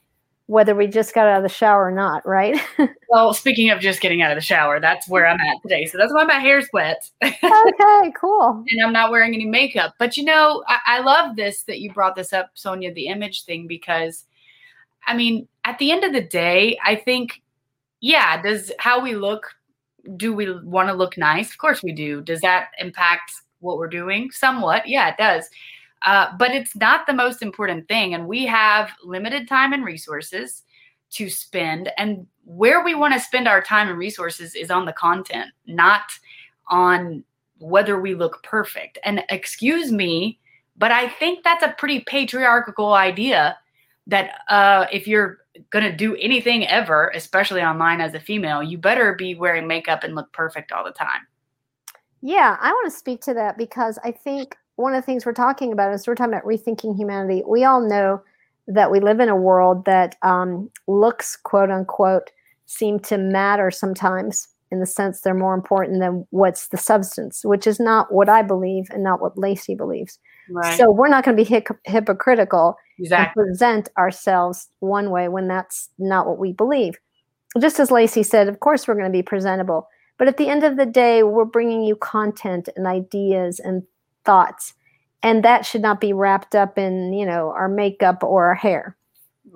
whether 0.49 0.73
we 0.73 0.87
just 0.87 1.13
got 1.13 1.27
out 1.27 1.37
of 1.37 1.43
the 1.43 1.47
shower 1.47 1.85
or 1.85 1.91
not, 1.91 2.27
right? 2.27 2.59
well, 3.09 3.35
speaking 3.35 3.69
of 3.69 3.79
just 3.79 4.01
getting 4.01 4.23
out 4.23 4.31
of 4.31 4.35
the 4.35 4.41
shower, 4.41 4.79
that's 4.79 5.07
where 5.07 5.27
I'm 5.27 5.39
at 5.39 5.61
today. 5.61 5.85
So 5.85 5.99
that's 5.99 6.11
why 6.11 6.23
my 6.23 6.39
hair's 6.39 6.67
wet. 6.73 7.07
okay, 7.23 8.11
cool. 8.19 8.63
And 8.67 8.83
I'm 8.83 8.91
not 8.91 9.11
wearing 9.11 9.35
any 9.35 9.45
makeup. 9.45 9.93
But 9.99 10.17
you 10.17 10.23
know, 10.23 10.63
I, 10.67 10.79
I 10.87 10.99
love 11.01 11.35
this 11.35 11.61
that 11.65 11.81
you 11.81 11.93
brought 11.93 12.15
this 12.15 12.33
up, 12.33 12.49
Sonia, 12.55 12.91
the 12.91 13.09
image 13.09 13.43
thing, 13.45 13.67
because 13.67 14.25
I 15.05 15.15
mean, 15.15 15.47
at 15.65 15.77
the 15.77 15.91
end 15.91 16.03
of 16.03 16.13
the 16.13 16.21
day, 16.21 16.79
I 16.83 16.95
think, 16.95 17.43
yeah, 18.01 18.41
does 18.41 18.71
how 18.79 19.03
we 19.03 19.13
look, 19.13 19.51
do 20.17 20.33
we 20.33 20.51
want 20.63 20.89
to 20.89 20.95
look 20.95 21.15
nice? 21.15 21.51
Of 21.51 21.59
course 21.59 21.83
we 21.83 21.91
do. 21.91 22.21
Does 22.21 22.41
that 22.41 22.69
impact 22.79 23.33
what 23.59 23.77
we're 23.77 23.87
doing? 23.87 24.31
Somewhat. 24.31 24.87
Yeah, 24.87 25.09
it 25.09 25.17
does. 25.19 25.47
Uh, 26.05 26.27
but 26.37 26.51
it's 26.51 26.75
not 26.75 27.07
the 27.07 27.13
most 27.13 27.41
important 27.41 27.87
thing. 27.87 28.13
And 28.13 28.27
we 28.27 28.45
have 28.45 28.91
limited 29.03 29.47
time 29.47 29.73
and 29.73 29.83
resources 29.83 30.63
to 31.11 31.29
spend. 31.29 31.91
And 31.97 32.25
where 32.45 32.83
we 32.83 32.95
want 32.95 33.13
to 33.13 33.19
spend 33.19 33.47
our 33.47 33.61
time 33.61 33.89
and 33.89 33.97
resources 33.97 34.55
is 34.55 34.71
on 34.71 34.85
the 34.85 34.93
content, 34.93 35.51
not 35.67 36.11
on 36.67 37.23
whether 37.57 37.99
we 37.99 38.15
look 38.15 38.41
perfect. 38.43 38.97
And 39.03 39.23
excuse 39.29 39.91
me, 39.91 40.39
but 40.77 40.91
I 40.91 41.09
think 41.09 41.43
that's 41.43 41.63
a 41.63 41.75
pretty 41.77 42.01
patriarchal 42.01 42.93
idea 42.93 43.57
that 44.07 44.39
uh, 44.47 44.85
if 44.91 45.07
you're 45.07 45.39
going 45.69 45.83
to 45.83 45.95
do 45.95 46.15
anything 46.15 46.67
ever, 46.67 47.11
especially 47.13 47.61
online 47.61 48.01
as 48.01 48.13
a 48.13 48.19
female, 48.19 48.63
you 48.63 48.77
better 48.77 49.13
be 49.13 49.35
wearing 49.35 49.67
makeup 49.67 50.03
and 50.03 50.15
look 50.15 50.31
perfect 50.31 50.71
all 50.71 50.83
the 50.83 50.91
time. 50.91 51.27
Yeah, 52.21 52.57
I 52.59 52.71
want 52.71 52.91
to 52.91 52.97
speak 52.97 53.21
to 53.21 53.33
that 53.35 53.57
because 53.57 53.99
I 54.03 54.11
think 54.11 54.55
one 54.79 54.93
of 54.93 55.01
the 55.01 55.05
things 55.05 55.25
we're 55.25 55.33
talking 55.33 55.73
about 55.73 55.93
is 55.93 56.07
we're 56.07 56.15
talking 56.15 56.33
about 56.33 56.45
rethinking 56.45 56.95
humanity. 56.95 57.43
We 57.45 57.65
all 57.65 57.81
know 57.81 58.23
that 58.67 58.91
we 58.91 59.01
live 59.01 59.19
in 59.19 59.27
a 59.27 59.35
world 59.35 59.83
that 59.85 60.15
um, 60.21 60.69
looks, 60.87 61.35
quote 61.35 61.69
unquote, 61.69 62.31
seem 62.65 62.99
to 62.99 63.17
matter 63.17 63.71
sometimes 63.71 64.47
in 64.71 64.79
the 64.79 64.85
sense 64.85 65.21
they're 65.21 65.33
more 65.33 65.55
important 65.55 65.99
than 65.99 66.25
what's 66.29 66.67
the 66.67 66.77
substance, 66.77 67.41
which 67.43 67.67
is 67.67 67.79
not 67.79 68.13
what 68.13 68.29
I 68.29 68.41
believe 68.41 68.85
and 68.91 69.03
not 69.03 69.19
what 69.19 69.37
Lacey 69.37 69.75
believes. 69.75 70.17
Right. 70.49 70.77
So 70.77 70.89
we're 70.91 71.09
not 71.09 71.25
going 71.25 71.35
to 71.35 71.43
be 71.43 71.49
hip- 71.49 71.79
hypocritical 71.85 72.77
exactly. 72.99 73.41
and 73.41 73.49
present 73.49 73.89
ourselves 73.97 74.69
one 74.79 75.09
way 75.09 75.27
when 75.27 75.47
that's 75.47 75.89
not 75.97 76.25
what 76.25 76.39
we 76.39 76.53
believe. 76.53 76.95
Just 77.59 77.79
as 77.79 77.91
Lacey 77.91 78.23
said, 78.23 78.47
of 78.47 78.59
course 78.59 78.87
we're 78.87 78.93
going 78.93 79.11
to 79.11 79.17
be 79.17 79.23
presentable. 79.23 79.87
But 80.17 80.27
at 80.27 80.37
the 80.37 80.47
end 80.47 80.63
of 80.63 80.77
the 80.77 80.85
day, 80.85 81.23
we're 81.23 81.45
bringing 81.45 81.83
you 81.83 81.95
content 81.95 82.69
and 82.75 82.85
ideas 82.85 83.59
and 83.59 83.83
thoughts. 84.29 84.75
And 85.23 85.43
that 85.43 85.65
should 85.65 85.81
not 85.81 85.99
be 85.99 86.13
wrapped 86.13 86.53
up 86.53 86.77
in 86.77 87.13
you 87.13 87.25
know 87.25 87.49
our 87.49 87.67
makeup 87.67 88.23
or 88.23 88.47
our 88.47 88.55
hair. 88.55 88.95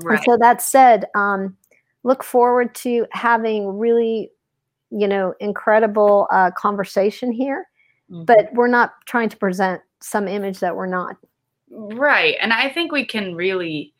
Right. 0.01 0.18
And 0.18 0.25
so 0.25 0.38
that 0.39 0.62
said 0.62 1.06
um, 1.15 1.56
look 2.01 2.24
forward 2.24 2.74
to 2.75 3.06
having 3.12 3.77
really 3.77 4.32
you 4.89 5.08
know 5.08 5.36
incredible 5.39 6.27
uh, 6.32 6.51
conversation 6.58 7.32
here. 7.32 7.68
Mm-hmm. 8.12 8.25
but 8.25 8.50
we're 8.53 8.68
not 8.68 8.96
trying 9.06 9.30
to 9.30 9.38
present 9.38 9.82
some 10.01 10.27
image 10.27 10.60
that 10.60 10.75
we're 10.75 10.88
not. 10.88 11.15
Right. 11.70 12.36
And 12.42 12.51
i 12.51 12.70
think 12.70 12.92
we 12.92 13.06
can 13.06 13.34
really 13.34 13.94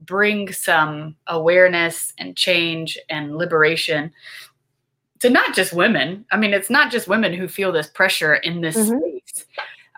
bring 0.00 0.52
some 0.52 1.14
awareness 1.28 2.12
and 2.18 2.36
change 2.36 2.98
and 3.08 3.36
liberation 3.36 4.12
to 5.20 5.30
not 5.30 5.54
just 5.54 5.72
women. 5.72 6.24
I 6.32 6.36
mean 6.36 6.52
it's 6.52 6.70
not 6.70 6.90
just 6.90 7.06
women 7.06 7.32
who 7.32 7.46
feel 7.46 7.70
this 7.70 7.86
pressure 7.86 8.34
in 8.34 8.60
this 8.60 8.76
mm-hmm. 8.76 8.98
space 8.98 9.46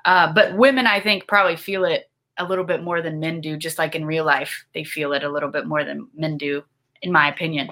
uh, 0.04 0.32
but 0.32 0.56
women, 0.56 0.86
I 0.86 1.00
think, 1.00 1.26
probably 1.26 1.56
feel 1.56 1.84
it 1.84 2.10
a 2.38 2.44
little 2.44 2.64
bit 2.64 2.82
more 2.82 3.02
than 3.02 3.20
men 3.20 3.40
do, 3.40 3.56
just 3.56 3.78
like 3.78 3.94
in 3.94 4.06
real 4.06 4.24
life, 4.24 4.64
they 4.74 4.84
feel 4.84 5.12
it 5.12 5.24
a 5.24 5.28
little 5.28 5.50
bit 5.50 5.66
more 5.66 5.84
than 5.84 6.08
men 6.14 6.38
do, 6.38 6.62
in 7.02 7.12
my 7.12 7.28
opinion. 7.28 7.70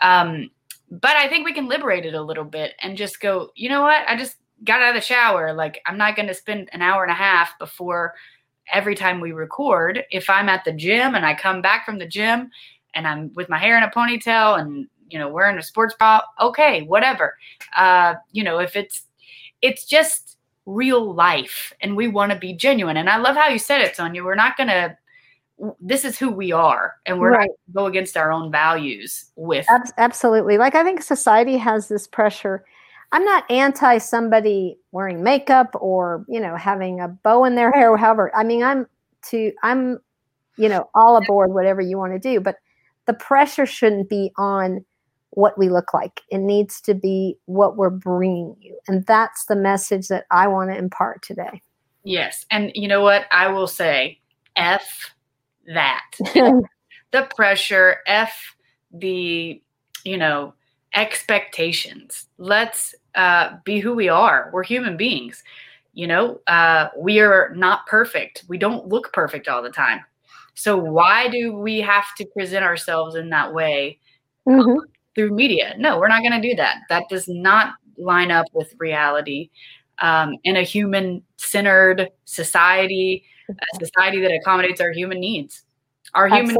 Um, 0.00 0.50
but 0.90 1.16
I 1.16 1.28
think 1.28 1.44
we 1.44 1.52
can 1.52 1.68
liberate 1.68 2.06
it 2.06 2.14
a 2.14 2.22
little 2.22 2.44
bit 2.44 2.74
and 2.80 2.96
just 2.96 3.20
go, 3.20 3.50
you 3.56 3.68
know 3.68 3.82
what? 3.82 4.08
I 4.08 4.16
just 4.16 4.36
got 4.64 4.80
out 4.80 4.90
of 4.90 4.94
the 4.94 5.00
shower. 5.00 5.52
Like, 5.52 5.82
I'm 5.84 5.98
not 5.98 6.16
going 6.16 6.28
to 6.28 6.34
spend 6.34 6.70
an 6.72 6.80
hour 6.80 7.02
and 7.02 7.10
a 7.10 7.14
half 7.14 7.58
before 7.58 8.14
every 8.72 8.94
time 8.94 9.20
we 9.20 9.32
record. 9.32 10.04
If 10.10 10.30
I'm 10.30 10.48
at 10.48 10.64
the 10.64 10.72
gym 10.72 11.14
and 11.14 11.26
I 11.26 11.34
come 11.34 11.60
back 11.60 11.84
from 11.84 11.98
the 11.98 12.06
gym 12.06 12.50
and 12.94 13.06
I'm 13.06 13.32
with 13.34 13.48
my 13.48 13.58
hair 13.58 13.76
in 13.76 13.82
a 13.82 13.90
ponytail 13.90 14.58
and, 14.60 14.86
you 15.08 15.18
know, 15.18 15.28
wearing 15.28 15.58
a 15.58 15.62
sports 15.62 15.94
bra, 15.98 16.22
okay, 16.40 16.82
whatever. 16.84 17.36
Uh, 17.76 18.14
you 18.32 18.44
know, 18.44 18.60
if 18.60 18.76
it's, 18.76 19.04
it's 19.60 19.84
just, 19.84 20.35
real 20.66 21.14
life 21.14 21.72
and 21.80 21.96
we 21.96 22.08
want 22.08 22.32
to 22.32 22.38
be 22.38 22.52
genuine. 22.52 22.96
And 22.96 23.08
I 23.08 23.16
love 23.16 23.36
how 23.36 23.48
you 23.48 23.58
said 23.58 23.80
it, 23.80 23.96
Sonia. 23.96 24.22
We're 24.22 24.34
not 24.34 24.56
going 24.56 24.68
to, 24.68 24.96
this 25.80 26.04
is 26.04 26.18
who 26.18 26.30
we 26.30 26.52
are 26.52 26.96
and 27.06 27.18
we're 27.18 27.30
right. 27.30 27.50
go 27.72 27.86
against 27.86 28.16
our 28.16 28.30
own 28.30 28.50
values 28.50 29.26
with. 29.36 29.66
Absolutely. 29.96 30.58
Like 30.58 30.74
I 30.74 30.82
think 30.82 31.02
society 31.02 31.56
has 31.56 31.88
this 31.88 32.06
pressure. 32.06 32.64
I'm 33.12 33.24
not 33.24 33.50
anti 33.50 33.98
somebody 33.98 34.78
wearing 34.90 35.22
makeup 35.22 35.74
or, 35.80 36.26
you 36.28 36.40
know, 36.40 36.56
having 36.56 37.00
a 37.00 37.08
bow 37.08 37.44
in 37.44 37.54
their 37.54 37.72
hair 37.74 37.96
however. 37.96 38.34
I 38.34 38.42
mean, 38.42 38.62
I'm 38.62 38.86
to, 39.30 39.52
I'm, 39.62 40.00
you 40.58 40.68
know, 40.68 40.90
all 40.94 41.16
aboard 41.16 41.52
whatever 41.52 41.80
you 41.80 41.96
want 41.96 42.12
to 42.12 42.18
do, 42.18 42.40
but 42.40 42.56
the 43.06 43.14
pressure 43.14 43.66
shouldn't 43.66 44.08
be 44.08 44.32
on 44.36 44.84
what 45.36 45.58
we 45.58 45.68
look 45.68 45.92
like. 45.92 46.22
It 46.30 46.38
needs 46.38 46.80
to 46.80 46.94
be 46.94 47.36
what 47.44 47.76
we're 47.76 47.90
bringing 47.90 48.56
you. 48.58 48.78
And 48.88 49.04
that's 49.04 49.44
the 49.44 49.54
message 49.54 50.08
that 50.08 50.24
I 50.30 50.48
want 50.48 50.70
to 50.70 50.78
impart 50.78 51.22
today. 51.22 51.62
Yes. 52.04 52.46
And 52.50 52.72
you 52.74 52.88
know 52.88 53.02
what? 53.02 53.26
I 53.30 53.48
will 53.48 53.66
say 53.66 54.18
F 54.56 55.12
that. 55.74 56.06
the 57.12 57.28
pressure, 57.36 57.98
F 58.06 58.56
the, 58.90 59.60
you 60.04 60.16
know, 60.16 60.54
expectations. 60.94 62.28
Let's 62.38 62.94
uh, 63.14 63.58
be 63.62 63.78
who 63.78 63.94
we 63.94 64.08
are. 64.08 64.48
We're 64.54 64.64
human 64.64 64.96
beings. 64.96 65.44
You 65.92 66.06
know, 66.06 66.40
uh, 66.46 66.88
we 66.96 67.20
are 67.20 67.52
not 67.54 67.86
perfect. 67.86 68.44
We 68.48 68.56
don't 68.56 68.88
look 68.88 69.12
perfect 69.12 69.48
all 69.48 69.62
the 69.62 69.68
time. 69.68 70.00
So 70.54 70.78
why 70.78 71.28
do 71.28 71.52
we 71.52 71.82
have 71.82 72.06
to 72.16 72.24
present 72.24 72.64
ourselves 72.64 73.16
in 73.16 73.28
that 73.30 73.52
way? 73.52 73.98
Mm-hmm 74.48 74.78
through 75.16 75.30
media. 75.30 75.74
No, 75.78 75.98
we're 75.98 76.08
not 76.08 76.20
going 76.20 76.40
to 76.40 76.48
do 76.48 76.54
that. 76.56 76.76
That 76.88 77.04
does 77.08 77.26
not 77.26 77.74
line 77.98 78.30
up 78.30 78.46
with 78.52 78.72
reality. 78.78 79.50
Um, 79.98 80.36
in 80.44 80.56
a 80.56 80.62
human 80.62 81.22
centered 81.36 82.10
society, 82.26 83.24
a 83.48 83.84
society 83.84 84.20
that 84.20 84.30
accommodates 84.30 84.80
our 84.80 84.92
human 84.92 85.18
needs. 85.18 85.64
Our 86.14 86.28
human 86.28 86.54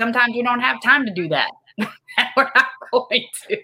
sometimes 0.00 0.32
we 0.34 0.42
don't 0.42 0.60
have 0.60 0.80
time 0.80 1.04
to 1.04 1.12
do 1.12 1.28
that. 1.28 1.50
we're 2.36 2.50
not 2.54 2.66
going 2.92 3.26
to. 3.48 3.58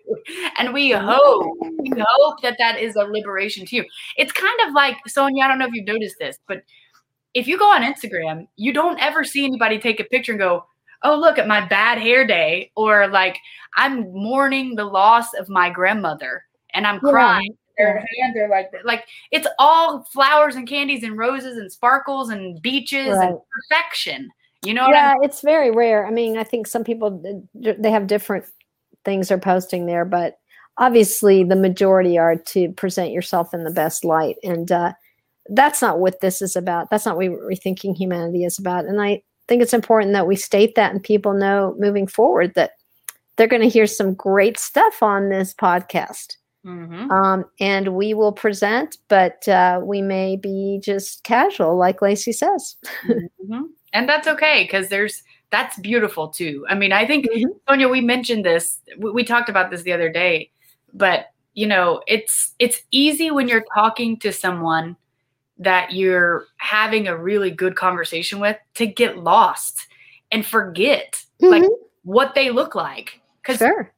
And 0.59 0.75
we 0.75 0.91
hope, 0.91 1.57
we 1.79 1.93
hope 1.97 2.43
that 2.43 2.57
that 2.59 2.81
is 2.81 2.97
a 2.97 3.05
liberation 3.05 3.65
to 3.67 3.77
you. 3.77 3.85
It's 4.17 4.33
kind 4.33 4.59
of 4.67 4.75
like, 4.75 4.97
Sonia, 5.07 5.45
I 5.45 5.49
don't 5.49 5.59
know 5.59 5.67
if 5.67 5.73
you've 5.73 5.87
noticed 5.87 6.17
this, 6.19 6.39
but 6.49 6.63
if 7.35 7.47
you 7.47 7.59
go 7.59 7.71
on 7.71 7.83
Instagram, 7.83 8.47
you 8.57 8.73
don't 8.73 8.99
ever 9.01 9.25
see 9.25 9.45
anybody 9.45 9.79
take 9.79 10.01
a 10.01 10.05
picture 10.05 10.33
and 10.33 10.41
go, 10.41 10.67
oh, 11.05 11.17
look 11.17 11.39
at 11.39 11.47
my 11.47 11.67
bad 11.67 11.99
hair 11.99 12.27
day, 12.27 12.73
or 12.77 13.07
like 13.09 13.39
I'm 13.77 14.13
mourning 14.13 14.75
the 14.75 14.85
loss 14.85 15.33
of 15.35 15.49
my 15.49 15.71
grandmother 15.71 16.45
and 16.73 16.87
I'm 16.87 17.01
crying. 17.01 17.51
Yeah. 17.51 17.57
Their 17.77 17.99
hands 17.99 18.37
are 18.37 18.49
like 18.49 18.71
like 18.85 19.05
it's 19.33 19.49
all 19.59 20.05
flowers 20.13 20.55
and 20.55 20.69
candies 20.69 21.03
and 21.03 21.19
roses 21.19 21.57
and 21.57 21.71
sparkles 21.71 22.31
and 22.31 22.61
beaches 22.63 23.09
right. 23.09 23.31
and 23.31 23.39
perfection. 23.71 24.31
You 24.65 24.75
know? 24.75 24.89
Yeah, 24.89 25.11
I 25.11 25.15
mean? 25.15 25.25
it's 25.25 25.41
very 25.41 25.71
rare. 25.71 26.07
I 26.07 26.11
mean, 26.11 26.39
I 26.39 26.45
think 26.45 26.67
some 26.67 26.85
people 26.85 27.23
they 27.55 27.91
have 27.91 28.07
different 28.07 28.45
things 29.05 29.29
they're 29.29 29.39
posting 29.39 29.87
there, 29.87 30.05
but 30.05 30.39
obviously 30.79 31.45
the 31.45 31.57
majority 31.57 32.19
are 32.19 32.37
to 32.37 32.73
present 32.73 33.13
yourself 33.13 33.55
in 33.55 33.65
the 33.65 33.71
best 33.71 34.05
light 34.05 34.37
and 34.43 34.73
uh, 34.73 34.93
that's 35.51 35.81
not 35.81 35.99
what 35.99 36.21
this 36.21 36.43
is 36.43 36.57
about 36.57 36.89
that's 36.91 37.07
not 37.07 37.17
what 37.17 37.27
rethinking 37.27 37.97
humanity 37.97 38.45
is 38.45 38.59
about 38.59 38.85
and 38.85 39.01
i 39.01 39.23
think 39.49 39.63
it's 39.63 39.75
important 39.75 40.13
that 40.13 40.27
we 40.27 40.37
state 40.37 40.75
that 40.75 40.93
and 40.93 41.03
people 41.03 41.35
know 41.35 41.75
moving 41.79 42.07
forward 42.07 42.55
that 42.55 42.73
they're 43.37 43.49
going 43.49 43.63
to 43.63 43.69
hear 43.69 43.87
some 43.87 44.15
great 44.15 44.59
stuff 44.59 45.03
on 45.03 45.29
this 45.29 45.55
podcast. 45.55 46.37
Mm-hmm. 46.65 47.11
Um, 47.11 47.45
and 47.61 47.89
we 47.89 48.15
will 48.15 48.33
present, 48.33 48.97
but 49.09 49.47
uh, 49.49 49.81
we 49.83 50.01
may 50.01 50.37
be 50.37 50.81
just 50.83 51.23
casual, 51.25 51.77
like 51.77 52.01
Lacey 52.01 52.33
says. 52.33 52.77
mm-hmm. 53.07 53.65
And 53.93 54.09
that's 54.09 54.27
okay 54.27 54.65
because 54.65 54.89
there's 54.89 55.23
that's 55.51 55.79
beautiful 55.79 56.29
too. 56.29 56.65
I 56.69 56.75
mean, 56.75 56.93
I 56.93 57.07
think 57.07 57.27
mm-hmm. 57.27 57.51
Sonia, 57.69 57.89
we 57.89 58.01
mentioned 58.01 58.45
this, 58.45 58.81
we, 58.99 59.11
we 59.11 59.25
talked 59.25 59.49
about 59.49 59.71
this 59.71 59.83
the 59.83 59.93
other 59.93 60.11
day, 60.11 60.51
but 60.93 61.27
you 61.53 61.67
know, 61.67 62.03
it's 62.09 62.55
it's 62.59 62.83
easy 62.91 63.31
when 63.31 63.47
you're 63.47 63.65
talking 63.75 64.19
to 64.21 64.33
someone 64.33 64.97
that 65.59 65.93
you're 65.93 66.47
having 66.57 67.07
a 67.07 67.17
really 67.17 67.51
good 67.51 67.77
conversation 67.77 68.41
with 68.41 68.57
to 68.75 68.87
get 68.87 69.19
lost 69.19 69.87
and 70.33 70.45
forget 70.45 71.25
mm-hmm. 71.41 71.53
like 71.53 71.71
what 72.03 72.35
they 72.35 72.51
look 72.51 72.75
like 72.75 73.21
because 73.43 73.59
sure. 73.59 73.93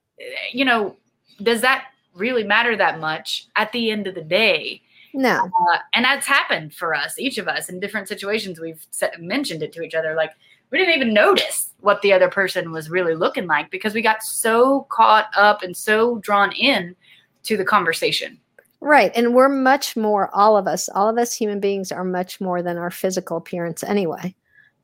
you 0.53 0.65
know 0.65 0.97
does 1.43 1.61
that 1.61 1.87
really 2.15 2.45
matter 2.45 2.77
that 2.77 3.01
much 3.01 3.47
at 3.57 3.73
the 3.73 3.91
end 3.91 4.07
of 4.07 4.15
the 4.15 4.23
day 4.23 4.81
no 5.15 5.45
uh, 5.45 5.79
and 5.95 6.05
that's 6.05 6.27
happened 6.27 6.75
for 6.75 6.95
us 6.95 7.19
each 7.19 7.39
of 7.39 7.49
us 7.49 7.69
in 7.69 7.81
different 7.81 8.07
situations 8.07 8.61
we've 8.61 8.87
set, 8.91 9.21
mentioned 9.21 9.63
it 9.63 9.73
to 9.73 9.83
each 9.83 9.95
other 9.95 10.15
like 10.15 10.33
we 10.71 10.79
didn't 10.79 10.95
even 10.95 11.15
notice 11.15 11.71
what 11.81 12.03
the 12.03 12.13
other 12.13 12.29
person 12.29 12.73
was 12.73 12.91
really 12.91 13.15
looking 13.15 13.47
like 13.47 13.71
because 13.71 13.95
we 13.95 14.03
got 14.03 14.23
so 14.23 14.87
caught 14.91 15.31
up 15.37 15.63
and 15.63 15.77
so 15.77 16.19
drawn 16.19 16.53
in 16.53 16.97
to 17.45 17.57
the 17.57 17.65
conversation. 17.65 18.41
Right. 18.87 19.11
And 19.17 19.35
we're 19.35 19.49
much 19.49 19.97
more, 19.97 20.31
all 20.33 20.57
of 20.57 20.69
us, 20.69 20.89
all 20.89 21.09
of 21.09 21.19
us 21.19 21.35
human 21.35 21.59
beings 21.59 21.91
are 21.91 22.05
much 22.05 22.41
more 22.41 22.63
than 22.63 22.79
our 22.79 22.93
physical 22.93 23.37
appearance 23.37 23.83
anyway. 23.83 24.33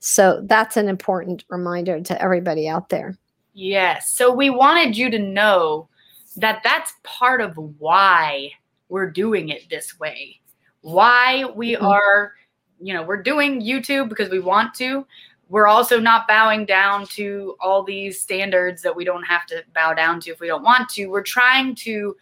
So 0.01 0.43
that's 0.47 0.77
an 0.77 0.89
important 0.89 1.45
reminder 1.49 2.01
to 2.01 2.21
everybody 2.21 2.69
out 2.69 2.89
there. 2.89 3.17
Yes. 3.55 4.13
So 4.13 4.35
we 4.35 4.51
wanted 4.51 4.97
you 4.97 5.09
to 5.09 5.21
know 5.21 5.89
that 6.35 6.63
that's 6.65 6.95
part 7.05 7.41
of 7.41 7.57
why 7.79 8.51
we're 8.89 9.09
doing 9.09 9.51
it 9.51 9.71
this 9.71 9.97
way. 10.01 10.41
Why 10.81 11.45
we 11.55 11.75
mm-hmm. 11.75 11.87
are, 11.87 12.33
you 12.81 12.95
know, 12.95 13.05
we're 13.05 13.23
doing 13.23 13.63
YouTube 13.63 14.09
because 14.09 14.31
we 14.31 14.41
want 14.41 14.75
to. 14.79 15.07
We're 15.49 15.69
also 15.69 16.01
not 16.01 16.27
bowing 16.27 16.67
down 16.67 17.07
to 17.09 17.55
all 17.61 17.85
these 17.85 18.21
standards 18.21 18.83
that 18.83 18.97
we 18.97 19.05
don't 19.05 19.23
have 19.23 19.47
to 19.47 19.63
bow 19.73 19.95
down 19.95 20.19
to 20.23 20.33
if 20.33 20.41
we 20.41 20.49
don't 20.49 20.65
want 20.65 20.89
to. 20.89 21.07
We're 21.07 21.23
trying 21.23 21.77
to 21.77 22.17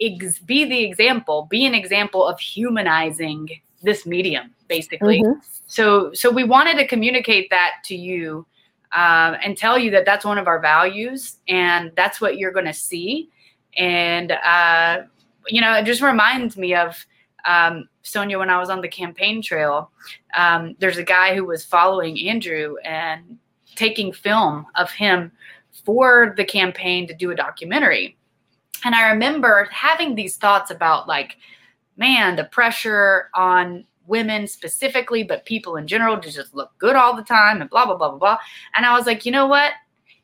ex- 0.00 0.38
be 0.38 0.64
the 0.64 0.84
example, 0.84 1.46
be 1.50 1.66
an 1.66 1.74
example 1.74 2.26
of 2.26 2.38
humanizing 2.40 3.48
this 3.82 4.06
medium, 4.06 4.54
basically. 4.68 5.22
Mm-hmm. 5.22 5.40
So, 5.66 6.12
so 6.12 6.30
we 6.30 6.44
wanted 6.44 6.76
to 6.78 6.86
communicate 6.86 7.50
that 7.50 7.72
to 7.84 7.96
you 7.96 8.46
uh, 8.92 9.36
and 9.42 9.56
tell 9.56 9.78
you 9.78 9.90
that 9.90 10.04
that's 10.04 10.24
one 10.24 10.38
of 10.38 10.46
our 10.46 10.60
values, 10.60 11.36
and 11.48 11.92
that's 11.96 12.20
what 12.20 12.38
you're 12.38 12.52
going 12.52 12.66
to 12.66 12.74
see. 12.74 13.28
And 13.76 14.32
uh, 14.32 15.02
you 15.48 15.60
know, 15.60 15.74
it 15.74 15.84
just 15.84 16.02
reminds 16.02 16.56
me 16.56 16.74
of 16.74 17.04
um, 17.46 17.88
Sonia 18.02 18.38
when 18.38 18.50
I 18.50 18.58
was 18.58 18.70
on 18.70 18.80
the 18.80 18.88
campaign 18.88 19.42
trail. 19.42 19.90
Um, 20.36 20.76
there's 20.78 20.98
a 20.98 21.04
guy 21.04 21.34
who 21.34 21.44
was 21.44 21.64
following 21.64 22.18
Andrew 22.28 22.76
and 22.84 23.38
taking 23.74 24.12
film 24.12 24.66
of 24.74 24.90
him 24.90 25.32
for 25.84 26.34
the 26.36 26.44
campaign 26.44 27.06
to 27.06 27.14
do 27.14 27.30
a 27.30 27.34
documentary. 27.34 28.16
And 28.86 28.94
I 28.94 29.08
remember 29.08 29.68
having 29.72 30.14
these 30.14 30.36
thoughts 30.36 30.70
about 30.70 31.08
like, 31.08 31.38
man, 31.96 32.36
the 32.36 32.44
pressure 32.44 33.30
on 33.34 33.84
women 34.06 34.46
specifically, 34.46 35.24
but 35.24 35.44
people 35.44 35.74
in 35.74 35.88
general 35.88 36.16
to 36.18 36.30
just 36.30 36.54
look 36.54 36.70
good 36.78 36.94
all 36.94 37.16
the 37.16 37.24
time 37.24 37.60
and 37.60 37.68
blah, 37.68 37.84
blah, 37.84 37.96
blah, 37.96 38.10
blah, 38.10 38.18
blah. 38.18 38.38
And 38.76 38.86
I 38.86 38.96
was 38.96 39.04
like, 39.04 39.26
you 39.26 39.32
know 39.32 39.48
what? 39.48 39.72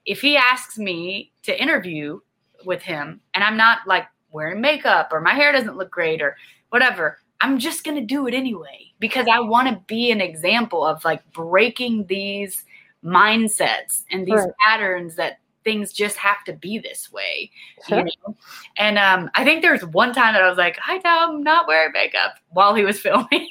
If 0.06 0.20
he 0.20 0.36
asks 0.36 0.78
me 0.78 1.32
to 1.42 1.60
interview 1.60 2.20
with 2.64 2.82
him 2.82 3.20
and 3.34 3.42
I'm 3.42 3.56
not 3.56 3.78
like 3.84 4.06
wearing 4.30 4.60
makeup 4.60 5.08
or 5.12 5.20
my 5.20 5.34
hair 5.34 5.50
doesn't 5.50 5.76
look 5.76 5.90
great 5.90 6.22
or 6.22 6.36
whatever, 6.68 7.18
I'm 7.40 7.58
just 7.58 7.82
going 7.82 7.96
to 7.96 8.06
do 8.06 8.28
it 8.28 8.32
anyway 8.32 8.92
because 9.00 9.26
I 9.28 9.40
want 9.40 9.70
to 9.70 9.82
be 9.88 10.12
an 10.12 10.20
example 10.20 10.86
of 10.86 11.04
like 11.04 11.28
breaking 11.32 12.06
these 12.06 12.64
mindsets 13.04 14.04
and 14.12 14.24
these 14.24 14.36
right. 14.36 14.52
patterns 14.64 15.16
that 15.16 15.40
things 15.64 15.92
just 15.92 16.16
have 16.16 16.44
to 16.44 16.52
be 16.52 16.78
this 16.78 17.10
way. 17.12 17.50
Sure. 17.88 17.98
You 17.98 18.04
know? 18.04 18.36
And 18.76 18.98
um, 18.98 19.30
I 19.34 19.44
think 19.44 19.62
there 19.62 19.72
was 19.72 19.84
one 19.84 20.12
time 20.12 20.34
that 20.34 20.42
I 20.42 20.48
was 20.48 20.58
like, 20.58 20.76
"Hi 20.78 20.98
Tom, 20.98 21.42
not 21.42 21.66
wearing 21.66 21.92
makeup" 21.92 22.34
while 22.50 22.74
he 22.74 22.84
was 22.84 23.00
filming. 23.00 23.48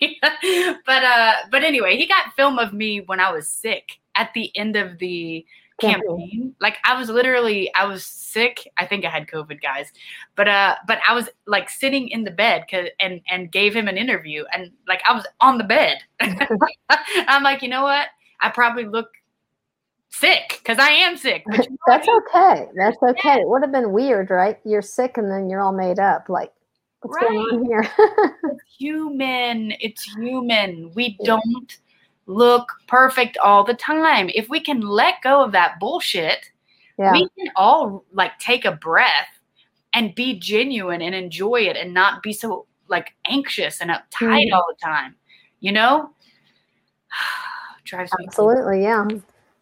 but 0.86 1.04
uh, 1.04 1.34
but 1.50 1.64
anyway, 1.64 1.98
he 1.98 2.08
got 2.08 2.34
film 2.36 2.60
of 2.60 2.74
me 2.74 3.02
when 3.02 3.20
I 3.20 3.32
was 3.32 3.48
sick 3.48 4.00
at 4.16 4.34
the 4.34 4.56
end 4.58 4.76
of 4.76 4.98
the 5.00 5.46
campaign. 5.82 6.56
Like 6.62 6.78
I 6.84 6.98
was 6.98 7.10
literally, 7.10 7.74
I 7.74 7.86
was 7.86 8.06
sick. 8.06 8.68
I 8.78 8.86
think 8.86 9.04
I 9.06 9.10
had 9.10 9.28
COVID, 9.28 9.62
guys. 9.62 9.92
But 10.36 10.48
uh, 10.48 10.76
but 10.88 11.00
I 11.08 11.14
was 11.14 11.30
like 11.48 11.70
sitting 11.70 12.10
in 12.10 12.24
the 12.24 12.32
bed 12.32 12.66
and 13.00 13.22
and 13.30 13.52
gave 13.52 13.76
him 13.76 13.88
an 13.88 13.98
interview, 13.98 14.46
and 14.54 14.72
like 14.88 15.02
I 15.08 15.14
was 15.14 15.26
on 15.40 15.58
the 15.58 15.64
bed. 15.64 15.98
I'm 17.28 17.44
like, 17.44 17.62
you 17.62 17.70
know 17.70 17.84
what? 17.84 18.08
I 18.42 18.50
probably 18.50 18.86
look 18.86 19.10
sick 20.12 20.60
because 20.62 20.78
I 20.78 20.90
am 20.90 21.18
sick. 21.18 21.44
You 21.52 21.58
know 21.58 21.78
That's 21.88 22.08
okay. 22.08 22.68
That's 22.76 22.98
okay. 23.02 23.42
It 23.42 23.48
would 23.48 23.64
have 23.64 23.72
been 23.72 23.92
weird, 23.92 24.30
right? 24.30 24.60
You're 24.64 24.82
sick 24.82 25.18
and 25.18 25.32
then 25.32 25.50
you're 25.50 25.62
all 25.62 25.74
made 25.74 26.00
up. 26.00 26.30
Like, 26.30 26.52
what's 27.02 27.16
right. 27.16 27.32
going 27.32 27.40
on 27.40 27.66
here? 27.66 27.90
it's 28.44 28.64
human. 28.78 29.74
It's 29.80 30.04
human. 30.16 30.92
We 30.94 31.18
yeah. 31.20 31.26
don't 31.26 31.80
look 32.28 32.74
perfect 32.88 33.38
all 33.38 33.64
the 33.64 33.74
time. 33.74 34.30
If 34.36 34.50
we 34.50 34.60
can 34.60 34.82
let 34.82 35.22
go 35.24 35.44
of 35.44 35.52
that 35.54 35.80
bullshit, 35.80 36.52
yeah. 36.98 37.12
we 37.14 37.28
can 37.38 37.52
all 37.56 38.06
like 38.14 38.38
take 38.38 38.66
a 38.66 38.72
breath 38.72 39.28
and 39.94 40.16
be 40.16 40.40
genuine 40.40 41.02
and 41.02 41.16
enjoy 41.16 41.62
it 41.62 41.76
and 41.76 41.94
not 41.94 42.24
be 42.24 42.34
so 42.34 42.66
like 42.88 43.14
anxious 43.26 43.82
and 43.82 43.90
uptight 43.90 44.50
mm. 44.50 44.54
all 44.54 44.66
the 44.68 44.82
time. 44.82 45.16
You 45.60 45.72
know? 45.72 46.12
Drives 47.84 48.12
Absolutely, 48.24 48.84
yeah. 48.84 49.06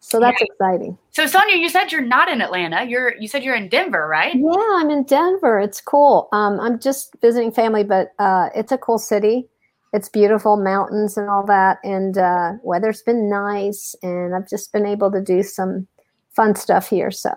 So 0.00 0.18
that's 0.18 0.40
exciting. 0.40 0.96
So 1.10 1.26
Sonia, 1.26 1.56
you 1.56 1.68
said 1.68 1.92
you're 1.92 2.00
not 2.00 2.28
in 2.30 2.40
Atlanta. 2.40 2.84
You're 2.84 3.14
you 3.16 3.28
said 3.28 3.44
you're 3.44 3.54
in 3.54 3.68
Denver, 3.68 4.08
right? 4.08 4.34
Yeah, 4.34 4.68
I'm 4.76 4.90
in 4.90 5.04
Denver. 5.04 5.60
It's 5.60 5.80
cool. 5.80 6.28
Um, 6.32 6.58
I'm 6.58 6.80
just 6.80 7.14
visiting 7.20 7.52
family, 7.52 7.84
but 7.84 8.12
uh, 8.18 8.48
it's 8.54 8.72
a 8.72 8.78
cool 8.78 8.98
city. 8.98 9.46
It's 9.92 10.08
beautiful, 10.08 10.56
mountains 10.56 11.18
and 11.18 11.28
all 11.28 11.44
that, 11.46 11.78
and 11.84 12.16
uh, 12.16 12.52
weather's 12.62 13.02
been 13.02 13.28
nice, 13.28 13.94
and 14.02 14.34
I've 14.34 14.48
just 14.48 14.72
been 14.72 14.86
able 14.86 15.10
to 15.12 15.20
do 15.20 15.42
some 15.42 15.86
fun 16.30 16.54
stuff 16.54 16.88
here. 16.88 17.10
So 17.10 17.30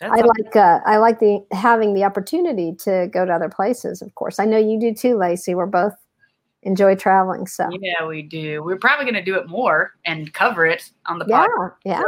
that's 0.00 0.12
I 0.12 0.16
awesome. 0.16 0.44
like 0.44 0.56
uh, 0.56 0.80
I 0.84 0.96
like 0.96 1.20
the 1.20 1.44
having 1.52 1.94
the 1.94 2.02
opportunity 2.02 2.74
to 2.80 3.08
go 3.12 3.24
to 3.24 3.32
other 3.32 3.48
places. 3.48 4.02
Of 4.02 4.12
course, 4.16 4.40
I 4.40 4.44
know 4.44 4.58
you 4.58 4.80
do 4.80 4.92
too, 4.92 5.16
Lacey. 5.16 5.54
We're 5.54 5.66
both 5.66 5.94
enjoy 6.62 6.94
traveling. 6.94 7.46
So 7.46 7.68
yeah, 7.80 8.06
we 8.06 8.22
do. 8.22 8.62
We're 8.62 8.76
probably 8.76 9.04
going 9.04 9.14
to 9.14 9.22
do 9.22 9.36
it 9.36 9.48
more 9.48 9.94
and 10.04 10.32
cover 10.32 10.66
it 10.66 10.90
on 11.06 11.18
the 11.18 11.26
yeah, 11.28 11.46
podcast. 11.46 11.74
Yeah, 11.84 12.02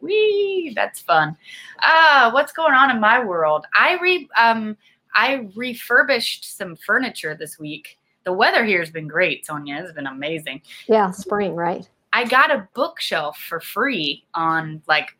wee, 0.00 0.72
that's 0.74 1.00
fun. 1.00 1.36
Uh, 1.80 2.30
what's 2.30 2.52
going 2.52 2.74
on 2.74 2.90
in 2.90 3.00
my 3.00 3.24
world? 3.24 3.66
I 3.74 3.98
re 3.98 4.28
um 4.36 4.76
I 5.14 5.48
refurbished 5.54 6.56
some 6.56 6.76
furniture 6.76 7.34
this 7.34 7.58
week. 7.58 7.98
The 8.24 8.32
weather 8.32 8.64
here 8.64 8.80
has 8.80 8.90
been 8.90 9.08
great, 9.08 9.46
Sonia. 9.46 9.82
It's 9.82 9.92
been 9.92 10.06
amazing. 10.06 10.62
Yeah, 10.88 11.10
spring, 11.10 11.54
right? 11.54 11.88
I 12.12 12.24
got 12.24 12.50
a 12.50 12.68
bookshelf 12.74 13.38
for 13.38 13.60
free 13.60 14.24
on 14.34 14.82
like 14.86 15.16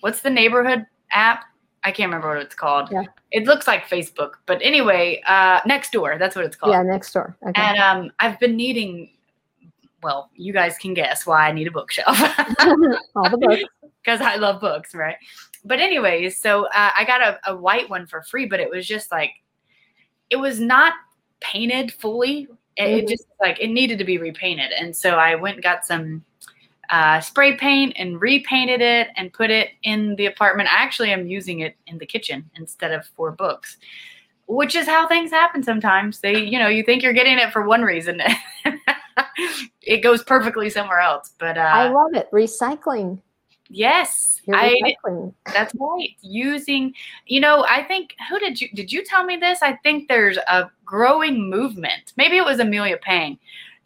what's 0.00 0.20
the 0.20 0.30
neighborhood 0.30 0.86
app? 1.10 1.44
I 1.82 1.92
can't 1.92 2.08
remember 2.08 2.28
what 2.28 2.42
it's 2.42 2.54
called. 2.54 2.90
Yeah. 2.92 3.04
It 3.30 3.44
looks 3.44 3.66
like 3.66 3.88
Facebook, 3.88 4.32
but 4.46 4.60
anyway, 4.62 5.22
uh, 5.26 5.60
Nextdoor. 5.62 6.18
That's 6.18 6.36
what 6.36 6.44
it's 6.44 6.56
called. 6.56 6.72
Yeah, 6.72 6.82
Nextdoor. 6.82 7.34
Okay. 7.48 7.60
And 7.60 7.78
um, 7.78 8.12
I've 8.20 8.38
been 8.38 8.56
needing. 8.56 9.10
Well, 10.02 10.30
you 10.34 10.52
guys 10.52 10.78
can 10.78 10.94
guess 10.94 11.26
why 11.26 11.48
I 11.48 11.52
need 11.52 11.66
a 11.66 11.70
bookshelf. 11.70 12.18
All 13.16 13.30
the 13.30 13.38
books. 13.38 13.62
Because 14.02 14.22
I 14.22 14.36
love 14.36 14.62
books, 14.62 14.94
right? 14.94 15.16
But 15.62 15.78
anyways, 15.78 16.40
so 16.40 16.64
uh, 16.68 16.90
I 16.96 17.04
got 17.04 17.20
a, 17.20 17.38
a 17.50 17.54
white 17.54 17.90
one 17.90 18.06
for 18.06 18.22
free, 18.22 18.46
but 18.46 18.58
it 18.58 18.70
was 18.70 18.88
just 18.88 19.12
like, 19.12 19.32
it 20.30 20.36
was 20.36 20.58
not 20.58 20.94
painted 21.40 21.92
fully. 21.92 22.48
It, 22.78 22.82
mm-hmm. 22.82 22.98
it 23.00 23.08
just 23.08 23.26
like 23.42 23.60
it 23.60 23.68
needed 23.68 23.98
to 23.98 24.04
be 24.04 24.16
repainted, 24.16 24.72
and 24.72 24.96
so 24.96 25.16
I 25.16 25.34
went 25.34 25.56
and 25.56 25.62
got 25.62 25.84
some 25.84 26.24
uh, 26.90 27.20
spray 27.20 27.56
paint 27.56 27.92
and 27.96 28.20
repainted 28.20 28.80
it 28.80 29.08
and 29.16 29.32
put 29.32 29.50
it 29.50 29.70
in 29.82 30.16
the 30.16 30.26
apartment. 30.26 30.68
I 30.68 30.82
actually 30.82 31.12
am 31.12 31.26
using 31.26 31.60
it 31.60 31.76
in 31.86 31.98
the 31.98 32.06
kitchen 32.06 32.50
instead 32.56 32.92
of 32.92 33.06
for 33.16 33.30
books, 33.30 33.76
which 34.46 34.74
is 34.74 34.86
how 34.86 35.06
things 35.06 35.30
happen 35.30 35.62
sometimes. 35.62 36.20
They, 36.20 36.42
you 36.42 36.58
know, 36.58 36.68
you 36.68 36.82
think 36.82 37.02
you're 37.02 37.12
getting 37.12 37.38
it 37.38 37.52
for 37.52 37.62
one 37.62 37.82
reason, 37.82 38.20
it 39.82 40.02
goes 40.02 40.24
perfectly 40.24 40.68
somewhere 40.68 40.98
else. 40.98 41.32
But 41.38 41.56
uh, 41.56 41.60
I 41.60 41.88
love 41.88 42.14
it. 42.14 42.30
Recycling. 42.32 43.20
Yes, 43.72 44.40
I. 44.52 44.74
That's 45.54 45.72
right. 45.78 46.10
Using, 46.22 46.92
you 47.26 47.40
know, 47.40 47.64
I 47.68 47.84
think 47.84 48.16
who 48.28 48.40
did 48.40 48.60
you 48.60 48.68
did 48.74 48.92
you 48.92 49.04
tell 49.04 49.24
me 49.24 49.36
this? 49.36 49.62
I 49.62 49.74
think 49.84 50.08
there's 50.08 50.38
a 50.38 50.68
growing 50.84 51.48
movement. 51.48 52.12
Maybe 52.16 52.36
it 52.36 52.44
was 52.44 52.58
Amelia 52.58 52.96
Pang 52.96 53.38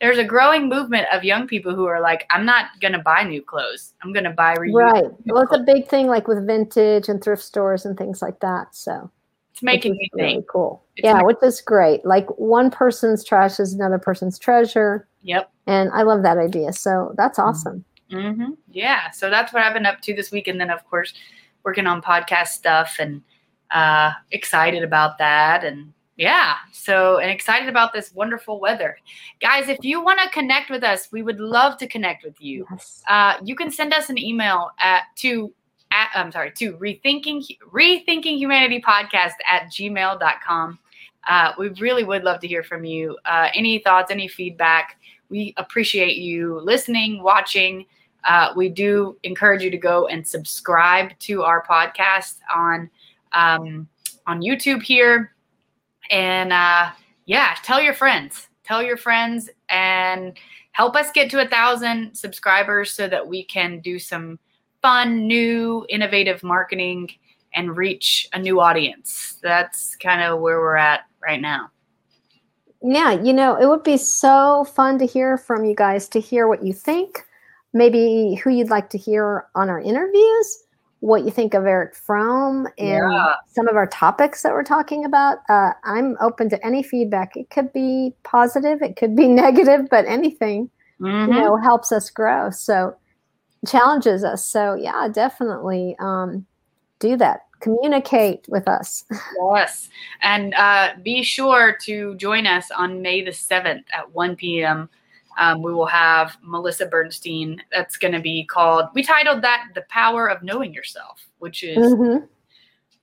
there's 0.04 0.18
a 0.18 0.24
growing 0.24 0.68
movement 0.68 1.06
of 1.10 1.24
young 1.24 1.46
people 1.46 1.74
who 1.74 1.86
are 1.86 1.98
like, 1.98 2.26
I'm 2.30 2.44
not 2.44 2.66
gonna 2.82 2.98
buy 2.98 3.22
new 3.22 3.40
clothes. 3.40 3.94
I'm 4.02 4.12
gonna 4.12 4.34
buy 4.34 4.54
reusable. 4.54 4.92
Right. 4.92 5.04
Well, 5.24 5.44
it's 5.44 5.54
a 5.54 5.60
big 5.60 5.88
thing, 5.88 6.08
like 6.08 6.28
with 6.28 6.46
vintage 6.46 7.08
and 7.08 7.24
thrift 7.24 7.42
stores 7.42 7.86
and 7.86 7.96
things 7.96 8.20
like 8.20 8.38
that. 8.40 8.74
So 8.76 9.10
it's 9.50 9.62
making 9.62 9.92
me 9.92 10.10
really 10.12 10.34
think. 10.34 10.46
Cool. 10.46 10.84
It's 10.96 11.06
yeah, 11.06 11.22
which 11.22 11.38
is 11.42 11.62
great. 11.62 12.04
Like 12.04 12.26
one 12.38 12.70
person's 12.70 13.24
trash 13.24 13.58
is 13.58 13.72
another 13.72 13.98
person's 13.98 14.38
treasure. 14.38 15.08
Yep. 15.22 15.50
And 15.66 15.90
I 15.94 16.02
love 16.02 16.22
that 16.22 16.36
idea. 16.36 16.74
So 16.74 17.14
that's 17.16 17.38
mm-hmm. 17.38 17.48
awesome. 17.48 17.84
Mm-hmm. 18.12 18.50
Yeah. 18.70 19.10
So 19.10 19.30
that's 19.30 19.54
what 19.54 19.62
I've 19.62 19.72
been 19.72 19.86
up 19.86 20.02
to 20.02 20.14
this 20.14 20.30
week, 20.30 20.48
and 20.48 20.60
then 20.60 20.68
of 20.68 20.84
course 20.84 21.14
working 21.62 21.86
on 21.86 22.02
podcast 22.02 22.48
stuff 22.48 22.96
and 22.98 23.22
uh, 23.70 24.12
excited 24.32 24.84
about 24.84 25.16
that 25.16 25.64
and 25.64 25.93
yeah. 26.16 26.54
So, 26.72 27.18
and 27.18 27.30
excited 27.30 27.68
about 27.68 27.92
this 27.92 28.12
wonderful 28.14 28.60
weather. 28.60 28.96
Guys, 29.40 29.68
if 29.68 29.78
you 29.82 30.02
want 30.02 30.20
to 30.20 30.28
connect 30.30 30.70
with 30.70 30.84
us, 30.84 31.08
we 31.10 31.22
would 31.22 31.40
love 31.40 31.76
to 31.78 31.86
connect 31.86 32.24
with 32.24 32.40
you. 32.40 32.66
Yes. 32.70 33.02
Uh, 33.08 33.34
you 33.42 33.56
can 33.56 33.70
send 33.70 33.92
us 33.92 34.10
an 34.10 34.18
email 34.18 34.70
at 34.80 35.02
to 35.16 35.52
at, 35.90 36.10
I'm 36.14 36.32
sorry, 36.32 36.52
to 36.52 36.74
rethinking 36.74 37.44
rethinking 37.72 38.36
humanity 38.36 38.80
podcast 38.80 39.34
at 39.48 39.66
gmail.com. 39.66 40.78
Uh, 41.28 41.52
we 41.58 41.68
really 41.80 42.04
would 42.04 42.22
love 42.22 42.40
to 42.40 42.48
hear 42.48 42.62
from 42.62 42.84
you. 42.84 43.16
Uh, 43.24 43.48
any 43.54 43.78
thoughts, 43.78 44.10
any 44.10 44.28
feedback. 44.28 45.00
We 45.30 45.54
appreciate 45.56 46.16
you 46.16 46.60
listening, 46.60 47.22
watching, 47.22 47.86
uh, 48.24 48.52
we 48.56 48.68
do 48.68 49.16
encourage 49.22 49.62
you 49.62 49.70
to 49.70 49.76
go 49.76 50.06
and 50.06 50.26
subscribe 50.26 51.18
to 51.20 51.42
our 51.42 51.64
podcast 51.64 52.36
on 52.54 52.90
um, 53.32 53.88
on 54.26 54.40
YouTube 54.40 54.82
here, 54.82 55.33
and 56.10 56.52
uh, 56.52 56.90
yeah, 57.26 57.56
tell 57.62 57.80
your 57.80 57.94
friends, 57.94 58.48
tell 58.64 58.82
your 58.82 58.96
friends, 58.96 59.50
and 59.68 60.36
help 60.72 60.96
us 60.96 61.10
get 61.12 61.30
to 61.30 61.40
a 61.40 61.48
thousand 61.48 62.14
subscribers 62.14 62.92
so 62.92 63.08
that 63.08 63.26
we 63.26 63.44
can 63.44 63.80
do 63.80 63.98
some 63.98 64.38
fun, 64.82 65.26
new, 65.26 65.86
innovative 65.88 66.42
marketing 66.42 67.10
and 67.54 67.76
reach 67.76 68.28
a 68.32 68.38
new 68.38 68.60
audience. 68.60 69.38
That's 69.42 69.96
kind 69.96 70.22
of 70.22 70.40
where 70.40 70.60
we're 70.60 70.76
at 70.76 71.02
right 71.22 71.40
now. 71.40 71.70
Yeah, 72.82 73.12
you 73.12 73.32
know, 73.32 73.56
it 73.56 73.66
would 73.66 73.82
be 73.82 73.96
so 73.96 74.64
fun 74.64 74.98
to 74.98 75.06
hear 75.06 75.38
from 75.38 75.64
you 75.64 75.74
guys, 75.74 76.06
to 76.10 76.20
hear 76.20 76.48
what 76.48 76.62
you 76.62 76.74
think, 76.74 77.24
maybe 77.72 78.34
who 78.44 78.50
you'd 78.50 78.68
like 78.68 78.90
to 78.90 78.98
hear 78.98 79.46
on 79.54 79.70
our 79.70 79.80
interviews, 79.80 80.63
what 81.04 81.22
you 81.24 81.30
think 81.30 81.52
of 81.52 81.66
Erich 81.66 81.94
Fromm, 81.94 82.66
and 82.78 83.12
Yeah. 83.12 83.34
some 83.46 83.68
of 83.68 83.76
our 83.76 83.86
topics 83.86 84.42
that 84.42 84.52
we're 84.52 84.64
talking 84.64 85.04
about. 85.04 85.38
Uh, 85.50 85.72
I'm 85.84 86.16
open 86.22 86.48
to 86.48 86.66
any 86.66 86.82
feedback. 86.82 87.36
It 87.36 87.50
could 87.50 87.74
be 87.74 88.14
positive, 88.22 88.80
it 88.80 88.96
could 88.96 89.14
be 89.14 89.28
negative, 89.44 89.88
but 89.90 90.06
anything 90.06 90.70
Mhm. 91.00 91.26
you 91.28 91.34
know 91.34 91.56
helps 91.58 91.92
us 91.92 92.08
grow. 92.08 92.48
So 92.50 92.96
challenges 93.68 94.24
us. 94.24 94.46
So 94.46 94.74
yeah, 94.76 95.08
definitely 95.12 95.94
um, 96.00 96.46
do 97.00 97.18
that. 97.18 97.40
Communicate 97.60 98.46
with 98.48 98.66
us. 98.66 99.04
Yes. 99.54 99.90
And 100.22 100.54
uh, 100.54 100.92
be 101.02 101.22
sure 101.22 101.76
to 101.84 102.14
join 102.16 102.46
us 102.46 102.70
on 102.70 103.02
May 103.02 103.22
the 103.22 103.30
7th 103.30 103.84
at 103.92 104.10
1 104.12 104.36
p.m. 104.36 104.88
Um, 105.38 105.62
we 105.62 105.72
will 105.72 105.86
have 105.86 106.36
Melissa 106.42 106.86
Bernstein. 106.86 107.62
That's 107.72 107.96
going 107.96 108.14
to 108.14 108.20
be 108.20 108.44
called, 108.44 108.86
we 108.94 109.02
titled 109.02 109.42
that 109.42 109.68
The 109.74 109.82
Power 109.88 110.28
of 110.30 110.42
Knowing 110.42 110.72
Yourself, 110.72 111.26
which 111.38 111.62
is, 111.62 111.76
Mhm, 111.92 112.28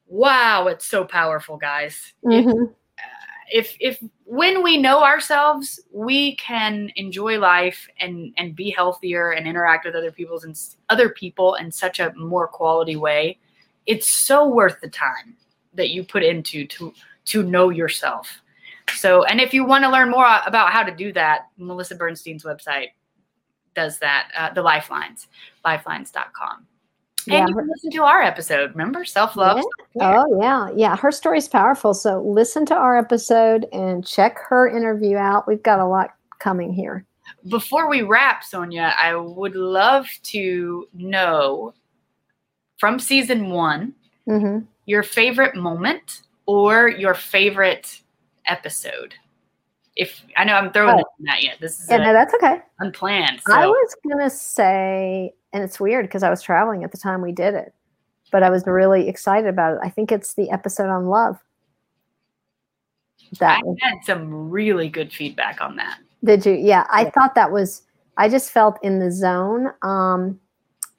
wow, 0.07 0.67
it's 0.67 0.87
so 0.87 1.03
powerful, 1.05 1.57
guys. 1.57 2.13
It- 2.23 2.45
mhm. 2.45 2.73
if 3.53 3.75
if 3.81 4.01
when 4.23 4.63
we 4.63 4.77
know 4.77 5.03
ourselves 5.03 5.77
we 5.91 6.35
can 6.37 6.89
enjoy 6.95 7.37
life 7.37 7.89
and 7.99 8.33
and 8.37 8.55
be 8.55 8.69
healthier 8.69 9.31
and 9.31 9.45
interact 9.45 9.83
with 9.85 9.93
other 9.93 10.11
people's 10.11 10.45
and 10.45 10.57
other 10.89 11.09
people 11.09 11.55
in 11.55 11.69
such 11.69 11.99
a 11.99 12.13
more 12.13 12.47
quality 12.47 12.95
way 12.95 13.37
it's 13.87 14.23
so 14.25 14.47
worth 14.47 14.79
the 14.79 14.87
time 14.89 15.35
that 15.73 15.89
you 15.89 16.01
put 16.01 16.23
into 16.23 16.65
to 16.65 16.93
to 17.25 17.43
know 17.43 17.69
yourself 17.69 18.40
so 18.95 19.23
and 19.23 19.39
if 19.39 19.53
you 19.53 19.63
want 19.65 19.83
to 19.83 19.89
learn 19.89 20.09
more 20.09 20.25
about 20.45 20.71
how 20.71 20.83
to 20.83 20.93
do 20.93 21.11
that 21.13 21.47
melissa 21.57 21.95
bernstein's 21.95 22.43
website 22.43 22.89
does 23.75 23.99
that 23.99 24.29
uh, 24.37 24.53
the 24.53 24.61
lifelines 24.61 25.27
lifelines.com 25.65 26.65
and 27.27 27.33
Yeah, 27.33 27.47
you 27.47 27.53
can 27.53 27.67
listen 27.69 27.91
to 27.91 28.03
our 28.03 28.21
episode 28.21 28.71
remember 28.71 29.05
self-love 29.05 29.57
Yeah. 29.95 30.23
Oh 30.23 30.39
yeah, 30.41 30.69
yeah. 30.75 30.95
Her 30.95 31.11
story's 31.11 31.47
powerful. 31.47 31.93
So 31.93 32.21
listen 32.21 32.65
to 32.67 32.75
our 32.75 32.97
episode 32.97 33.67
and 33.73 34.05
check 34.07 34.39
her 34.47 34.67
interview 34.67 35.17
out. 35.17 35.47
We've 35.47 35.61
got 35.61 35.79
a 35.79 35.85
lot 35.85 36.11
coming 36.39 36.73
here. 36.73 37.05
before 37.49 37.89
we 37.89 38.01
wrap, 38.01 38.43
Sonia, 38.43 38.93
I 38.97 39.15
would 39.15 39.55
love 39.55 40.07
to 40.23 40.87
know 40.93 41.73
from 42.77 42.99
season 42.99 43.49
one 43.49 43.93
hmm 44.25 44.59
your 44.85 45.03
favorite 45.03 45.55
moment 45.55 46.23
or 46.47 46.89
your 46.89 47.13
favorite 47.13 48.00
episode. 48.45 49.13
If 49.95 50.21
I 50.37 50.43
know 50.45 50.53
I'm 50.53 50.71
throwing 50.71 50.99
Oh. 50.99 51.03
that 51.25 51.43
yet, 51.43 51.57
this 51.59 51.79
is 51.81 51.89
Yeah, 51.89 51.97
uh, 51.97 52.03
no, 52.05 52.13
that's 52.13 52.33
okay. 52.35 52.61
unplanned. 52.79 53.41
I 53.47 53.67
was 53.67 53.95
gonna 54.09 54.29
say, 54.29 55.33
and 55.53 55.63
it's 55.63 55.79
weird 55.79 56.05
because 56.05 56.23
I 56.23 56.29
was 56.29 56.41
traveling 56.41 56.83
at 56.83 56.91
the 56.91 56.97
time 56.97 57.21
we 57.21 57.31
did 57.33 57.53
it, 57.55 57.73
but 58.31 58.41
I 58.41 58.49
was 58.49 58.65
really 58.65 59.09
excited 59.09 59.47
about 59.49 59.73
it. 59.75 59.79
I 59.83 59.89
think 59.89 60.11
it's 60.11 60.33
the 60.33 60.49
episode 60.49 60.89
on 60.89 61.07
love. 61.07 61.37
I 63.21 63.35
That 63.39 63.65
was- 63.65 63.77
had 63.81 63.97
some 64.05 64.49
really 64.49 64.89
good 64.89 65.11
feedback 65.11 65.61
on 65.61 65.75
that. 65.77 65.97
Did 66.23 66.45
you? 66.45 66.53
Yeah, 66.53 66.85
I 66.89 67.03
Yeah. 67.03 67.09
thought 67.11 67.35
that 67.35 67.51
was. 67.51 67.83
I 68.17 68.29
just 68.29 68.51
felt 68.51 68.77
in 68.83 68.99
the 68.99 69.09
zone, 69.11 69.71
um, 69.81 70.39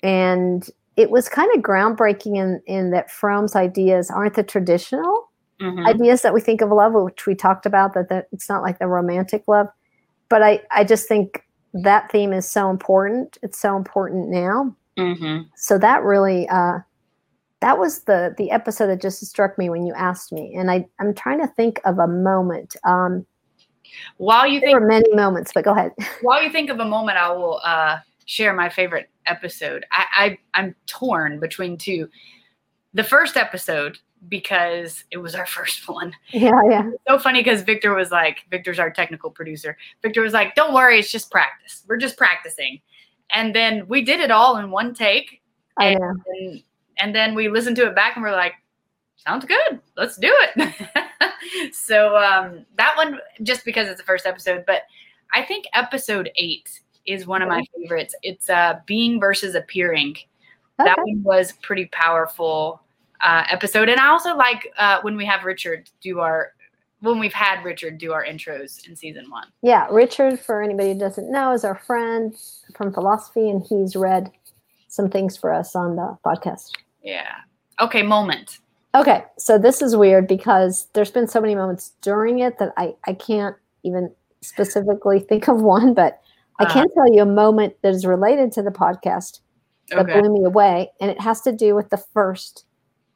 and 0.03 0.69
it 0.97 1.11
was 1.11 1.29
kind 1.29 1.51
of 1.55 1.63
groundbreaking 1.63 2.37
in 2.37 2.63
in 2.67 2.91
that 2.91 3.11
Fromm's 3.11 3.55
ideas 3.57 4.11
aren't 4.11 4.35
the 4.35 4.43
traditional 4.43 5.31
Mhm. 5.63 5.87
ideas 5.87 6.23
that 6.23 6.35
we 6.35 6.41
think 6.41 6.61
of 6.61 6.71
love, 6.71 6.93
which 6.95 7.27
we 7.27 7.35
talked 7.35 7.67
about. 7.67 7.95
That 7.95 8.09
that 8.09 8.27
it's 8.33 8.49
not 8.49 8.63
like 8.63 8.79
the 8.79 8.89
romantic 8.89 9.45
love, 9.47 9.69
but 10.29 10.43
I 10.43 10.63
I 10.71 10.85
just 10.85 11.07
think 11.09 11.45
that 11.75 12.11
theme 12.11 12.33
is 12.33 12.51
so 12.51 12.69
important. 12.69 13.39
It's 13.43 13.59
so 13.59 13.77
important 13.77 14.29
now. 14.29 14.75
Mhm. 14.99 15.49
So 15.57 15.79
that 15.79 16.03
really. 16.03 16.49
Uh, 16.49 16.81
that 17.61 17.79
was 17.79 18.01
the 18.05 18.35
the 18.39 18.51
episode 18.51 18.89
that 18.89 19.01
just 19.01 19.25
struck 19.25 19.57
me 19.57 19.71
when 19.71 19.87
you 19.87 19.95
asked 19.95 20.33
me, 20.33 20.53
and 20.57 20.69
I 20.71 20.85
I'm 20.99 21.15
trying 21.15 21.39
to 21.41 21.47
think 21.47 21.81
of 21.85 21.99
a 22.01 22.09
moment. 22.09 22.75
Um, 22.85 23.25
While 24.17 24.49
you 24.49 24.59
there 24.59 24.71
think 24.71 24.81
were 24.81 24.87
many 24.87 25.15
moments, 25.15 25.53
but 25.55 25.63
go 25.65 25.71
ahead. 25.71 25.93
while 26.23 26.43
you 26.43 26.51
think 26.51 26.71
of 26.71 26.81
a 26.81 26.85
moment, 26.85 27.19
I 27.19 27.31
will 27.31 27.61
uh, 27.63 27.99
share 28.27 28.53
my 28.53 28.69
favorite 28.69 29.09
episode. 29.27 29.87
I, 29.93 30.05
I 30.17 30.39
I'm 30.61 30.75
torn 30.87 31.39
between 31.39 31.79
two. 31.79 32.09
The 32.95 33.05
first 33.05 33.37
episode 33.37 33.99
because 34.29 35.05
it 35.11 35.19
was 35.19 35.35
our 35.35 35.47
first 35.59 35.89
one. 35.89 36.13
yeah, 36.31 36.51
yeah. 36.69 36.91
so 37.09 37.19
funny 37.19 37.41
because 37.41 37.63
Victor 37.63 37.95
was 37.95 38.11
like, 38.11 38.45
Victor's 38.51 38.79
our 38.79 38.91
technical 38.91 39.31
producer. 39.31 39.77
Victor 40.03 40.23
was 40.23 40.33
like, 40.33 40.55
"Don't 40.55 40.75
worry, 40.75 40.99
it's 40.99 41.11
just 41.11 41.31
practice. 41.31 41.83
We're 41.89 41.97
just 41.97 42.17
practicing." 42.17 42.81
And 43.35 43.55
then 43.55 43.87
we 43.89 44.03
did 44.03 44.21
it 44.21 44.31
all 44.31 44.59
in 44.59 44.71
one 44.71 44.95
take, 44.95 45.41
I 45.79 45.89
and, 45.89 46.01
know. 46.01 46.15
and 46.27 46.63
and 46.99 47.15
then 47.15 47.35
we 47.35 47.49
listened 47.49 47.77
to 47.77 47.87
it 47.87 47.95
back 47.95 48.17
and 48.17 48.25
we're 48.25 48.33
like, 48.33 48.55
"Sounds 49.17 49.45
good. 49.45 49.81
Let's 49.97 50.17
do 50.17 50.33
it." 50.57 51.75
so 51.75 52.17
um, 52.17 52.67
that 52.77 52.97
one, 52.97 53.19
just 53.43 53.65
because 53.65 53.89
it's 53.89 53.99
the 53.99 54.07
first 54.07 54.27
episode, 54.27 54.65
but 54.67 54.83
I 55.33 55.43
think 55.43 55.65
episode 55.73 56.31
eight 56.37 56.81
is 57.07 57.27
one 57.27 57.43
of 57.43 57.49
my 57.49 57.65
favorites. 57.77 58.15
It's 58.23 58.49
uh, 58.49 58.81
being 58.87 59.19
versus 59.19 59.55
appearing 59.55 60.17
that 60.79 60.99
one 60.99 61.23
was 61.23 61.53
pretty 61.63 61.87
powerful 61.87 62.83
uh, 63.23 63.45
episode. 63.51 63.89
And 63.89 64.01
i 64.01 64.09
also 64.09 64.37
like 64.37 64.69
uh, 64.79 65.01
when 65.03 65.17
we 65.17 65.25
have 65.27 65.45
richard 65.45 65.89
do 66.01 66.21
our 66.21 66.53
when 67.01 67.19
we've 67.19 67.33
had 67.33 67.65
richard 67.65 67.99
do 67.99 68.13
our 68.13 68.25
intros 68.25 68.87
in 68.89 68.95
season 68.97 69.29
one. 69.31 69.49
Yeah, 69.63 69.87
Richard, 69.91 70.39
for 70.39 70.63
anybody 70.63 70.93
who 70.93 70.99
doesn't 70.99 71.31
know, 71.33 71.53
is 71.53 71.65
our 71.65 71.77
friend 71.77 72.35
from 72.77 72.93
philosophy, 72.93 73.49
and 73.51 73.63
he's 73.69 73.97
read 73.97 74.31
some 74.89 75.09
things 75.11 75.37
for 75.37 75.53
us 75.53 75.75
on 75.75 75.97
the 75.97 76.17
podcast. 76.25 76.71
yeah. 77.03 77.35
Okay 77.81 78.03
moment. 78.03 78.59
Okay, 78.95 79.25
so 79.39 79.57
this 79.59 79.81
is 79.83 79.97
weird 79.97 80.29
because 80.29 80.87
there's 80.93 81.11
been 81.11 81.27
so 81.27 81.41
many 81.41 81.55
moments 81.55 81.93
during 82.03 82.41
it 82.41 82.59
that 82.59 82.73
I, 82.77 82.95
I 83.07 83.15
can't 83.15 83.57
even 83.85 84.13
specifically 84.43 85.19
think 85.19 85.49
of 85.49 85.63
one, 85.63 85.95
but 85.95 86.21
I 86.61 86.65
Uh-huh. 86.65 86.75
can 86.75 86.95
tell 86.95 87.13
you 87.13 87.23
a 87.23 87.27
moment 87.27 87.75
that 87.83 87.95
is 87.95 88.05
related 88.05 88.53
to 88.53 88.63
the 88.63 88.71
podcast 88.71 89.41
that 89.89 89.99
okay. 90.01 90.21
blew 90.21 90.33
me 90.33 90.45
away, 90.45 90.93
and 91.01 91.11
it 91.11 91.19
has 91.21 91.41
to 91.43 91.53
do 91.53 91.75
with 91.75 91.89
the 91.89 91.97
first 91.97 92.67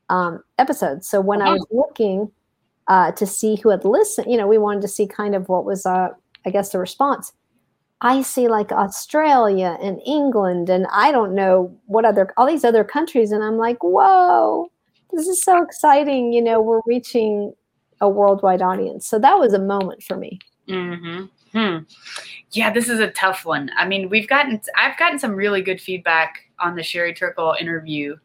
um, 0.09 0.43
episode. 0.59 1.05
So 1.05 1.21
when 1.21 1.43
I 1.43 1.47
Uh-huh. 1.47 1.57
was 1.59 1.67
looking 1.71 2.31
uh, 2.89 3.13
to 3.13 3.27
see 3.27 3.57
who 3.57 3.71
had 3.71 3.85
listened, 3.85 4.31
you 4.31 4.37
know, 4.37 4.47
we 4.47 4.59
wanted 4.59 4.83
to 4.83 4.89
see 4.89 5.07
kind 5.07 5.35
of 5.35 5.49
what 5.49 5.65
was, 5.65 5.85
uh, 5.87 6.09
I 6.45 6.51
guess, 6.51 6.71
the 6.71 6.79
response. 6.79 7.33
I 8.01 8.23
see 8.23 8.47
like 8.49 8.71
Australia 8.73 9.77
and 9.81 10.01
England, 10.07 10.69
and 10.69 10.87
I 10.93 11.11
don't 11.13 11.35
know 11.35 11.77
what 11.87 12.05
other, 12.05 12.33
all 12.37 12.47
these 12.47 12.65
other 12.65 12.85
countries, 12.85 13.33
and 13.33 13.43
I'm 13.43 13.57
like, 13.57 13.83
whoa, 13.83 14.71
this 15.13 15.27
is 15.27 15.43
so 15.43 15.63
exciting. 15.63 16.33
You 16.33 16.43
know, 16.43 16.61
we're 16.61 16.83
reaching 16.87 17.55
a 18.01 18.09
worldwide 18.09 18.61
audience. 18.63 19.07
So 19.07 19.19
that 19.19 19.39
was 19.39 19.55
a 19.55 19.59
moment 19.59 20.03
for 20.03 20.17
me. 20.17 20.39
hmm 20.69 21.25
Hmm. 21.53 21.79
Yeah, 22.51 22.71
this 22.71 22.91
is 22.91 23.01
a 23.01 23.11
tough 23.13 23.47
one. 23.47 23.71
I 23.79 23.87
mean, 23.87 24.11
we've 24.11 24.29
gotten, 24.29 24.61
I've 24.77 24.99
gotten 24.99 25.19
some 25.19 25.33
really 25.35 25.63
good 25.63 25.81
feedback 25.81 26.43
on 26.59 26.77
the 26.77 26.83
Sherry 26.83 27.15
Turkle 27.15 27.57
interview 27.59 28.17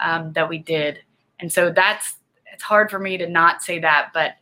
um, 0.00 0.32
that 0.32 0.48
we 0.48 0.58
did, 0.58 0.98
and 1.40 1.52
so 1.52 1.70
that's 1.70 2.16
it's 2.52 2.62
hard 2.62 2.90
for 2.90 2.98
me 2.98 3.16
to 3.16 3.28
not 3.28 3.62
say 3.62 3.78
that. 3.78 4.10
But, 4.12 4.32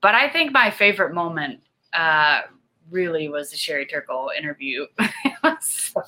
but 0.00 0.14
I 0.14 0.28
think 0.28 0.52
my 0.52 0.70
favorite 0.70 1.14
moment 1.14 1.60
uh, 1.92 2.42
really 2.90 3.28
was 3.28 3.50
the 3.50 3.56
Sherry 3.56 3.86
Turkle 3.86 4.30
interview. 4.36 4.86
so. 5.60 6.02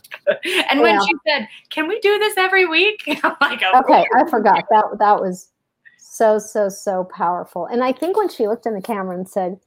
And 0.70 0.80
when 0.80 0.94
Yeah. 0.94 1.00
she 1.07 1.14
said, 1.26 1.48
"Can 1.70 1.88
we 1.88 2.00
do 2.00 2.18
this 2.18 2.37
every 2.37 2.66
week?" 2.66 3.02
I'm 3.24 3.37
like, 3.40 3.62
"Of 3.62 3.85
Okay. 3.85 4.04
I 4.16 4.28
forgot 4.28 4.64
that 4.70 4.85
that 4.98 5.20
was 5.20 5.50
so 5.98 6.38
so 6.38 6.68
so 6.68 7.04
powerful. 7.04 7.66
And 7.66 7.83
I 7.83 7.92
think 7.92 8.16
when 8.16 8.28
she 8.28 8.46
looked 8.46 8.66
in 8.66 8.74
the 8.74 8.83
camera 8.83 9.16
and 9.16 9.28
said 9.28 9.59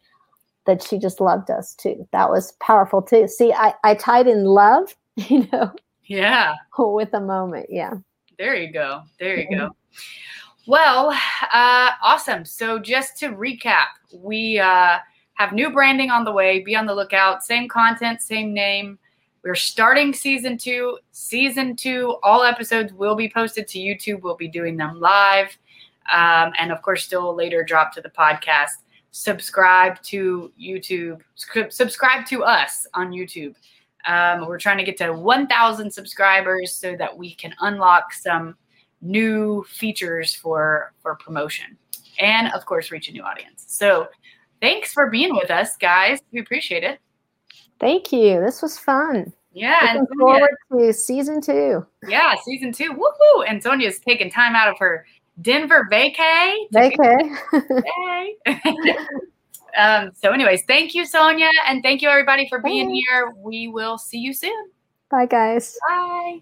that 0.65 0.83
she 0.83 0.97
just 0.99 1.19
loved 1.21 1.49
us 1.49 1.73
too, 1.75 2.07
that 2.11 2.29
was 2.29 2.53
powerful 2.61 3.01
too. 3.01 3.27
See, 3.27 3.53
I 3.53 3.73
I 3.83 3.95
tied 3.95 4.27
in 4.27 4.43
love, 4.45 4.95
you 5.15 5.47
know, 5.51 5.71
yeah. 6.05 6.55
with 6.77 7.13
a 7.13 7.21
moment. 7.21 7.67
Yeah. 7.69 7.93
There 8.37 8.55
you 8.55 8.71
go. 8.71 9.01
There 9.19 9.39
you 9.39 9.49
go. 9.49 9.75
Well, 10.67 11.11
uh, 11.53 11.91
awesome. 12.03 12.43
So 12.43 12.77
just 12.77 13.15
to 13.19 13.29
recap, 13.29 13.85
we 14.13 14.59
uh, 14.59 14.97
have 15.35 15.53
new 15.53 15.71
branding 15.71 16.11
on 16.11 16.25
the 16.25 16.31
way. 16.33 16.59
Be 16.59 16.75
on 16.75 16.85
the 16.85 16.93
lookout. 16.93 17.41
Same 17.41 17.69
content, 17.69 18.21
same 18.21 18.53
name. 18.53 18.99
We're 19.45 19.55
starting 19.55 20.13
season 20.13 20.57
two. 20.57 20.97
Season 21.13 21.77
two, 21.77 22.17
all 22.21 22.43
episodes 22.43 22.91
will 22.91 23.15
be 23.15 23.29
posted 23.29 23.65
to 23.69 23.79
YouTube. 23.79 24.23
We'll 24.23 24.35
be 24.35 24.49
doing 24.49 24.75
them 24.75 24.99
live. 24.99 25.57
Um, 26.11 26.51
and 26.59 26.73
of 26.73 26.81
course, 26.81 27.05
still 27.05 27.33
later 27.33 27.63
drop 27.63 27.93
to 27.93 28.01
the 28.01 28.09
podcast. 28.09 28.83
Subscribe 29.11 30.01
to 30.03 30.51
YouTube. 30.61 31.21
Subscribe 31.69 32.25
to 32.25 32.43
us 32.43 32.85
on 32.93 33.11
YouTube. 33.11 33.55
Um, 34.05 34.45
we're 34.45 34.59
trying 34.59 34.79
to 34.79 34.83
get 34.83 34.97
to 34.97 35.13
1,000 35.13 35.89
subscribers 35.91 36.73
so 36.73 36.97
that 36.97 37.17
we 37.17 37.35
can 37.35 37.55
unlock 37.61 38.11
some 38.11 38.57
new 39.01 39.63
features 39.69 40.33
for 40.35 40.93
for 41.01 41.15
promotion, 41.15 41.77
and 42.19 42.51
of 42.53 42.65
course, 42.65 42.91
reach 42.91 43.09
a 43.09 43.11
new 43.11 43.23
audience. 43.23 43.65
So, 43.67 44.07
thanks 44.61 44.93
for 44.93 45.09
being 45.09 45.35
with 45.35 45.51
us, 45.51 45.77
guys. 45.77 46.19
We 46.31 46.39
appreciate 46.39 46.83
it. 46.83 46.99
Thank 47.79 48.11
you. 48.11 48.41
This 48.41 48.61
was 48.61 48.77
fun. 48.77 49.33
Yeah. 49.51 49.95
Looking 49.99 50.19
forward 50.19 50.55
to 50.71 50.93
season 50.93 51.41
two. 51.41 51.85
Yeah, 52.07 52.35
season 52.43 52.71
two. 52.71 52.93
Woohoo! 52.93 53.45
And 53.47 53.61
Sonia's 53.61 53.99
taking 53.99 54.29
time 54.29 54.55
out 54.55 54.67
of 54.67 54.77
her 54.79 55.05
Denver 55.41 55.87
vacay. 55.91 56.53
Vacay. 56.73 57.37
um, 59.77 60.11
so, 60.15 60.31
anyways, 60.31 60.63
thank 60.67 60.93
you, 60.93 61.05
Sonia, 61.05 61.49
and 61.67 61.81
thank 61.83 62.01
you 62.01 62.09
everybody 62.09 62.47
for 62.49 62.59
being 62.59 62.89
here. 62.89 63.33
We 63.37 63.67
will 63.67 63.97
see 63.97 64.19
you 64.19 64.33
soon. 64.33 64.69
Bye, 65.09 65.25
guys. 65.25 65.77
Bye. 65.87 66.35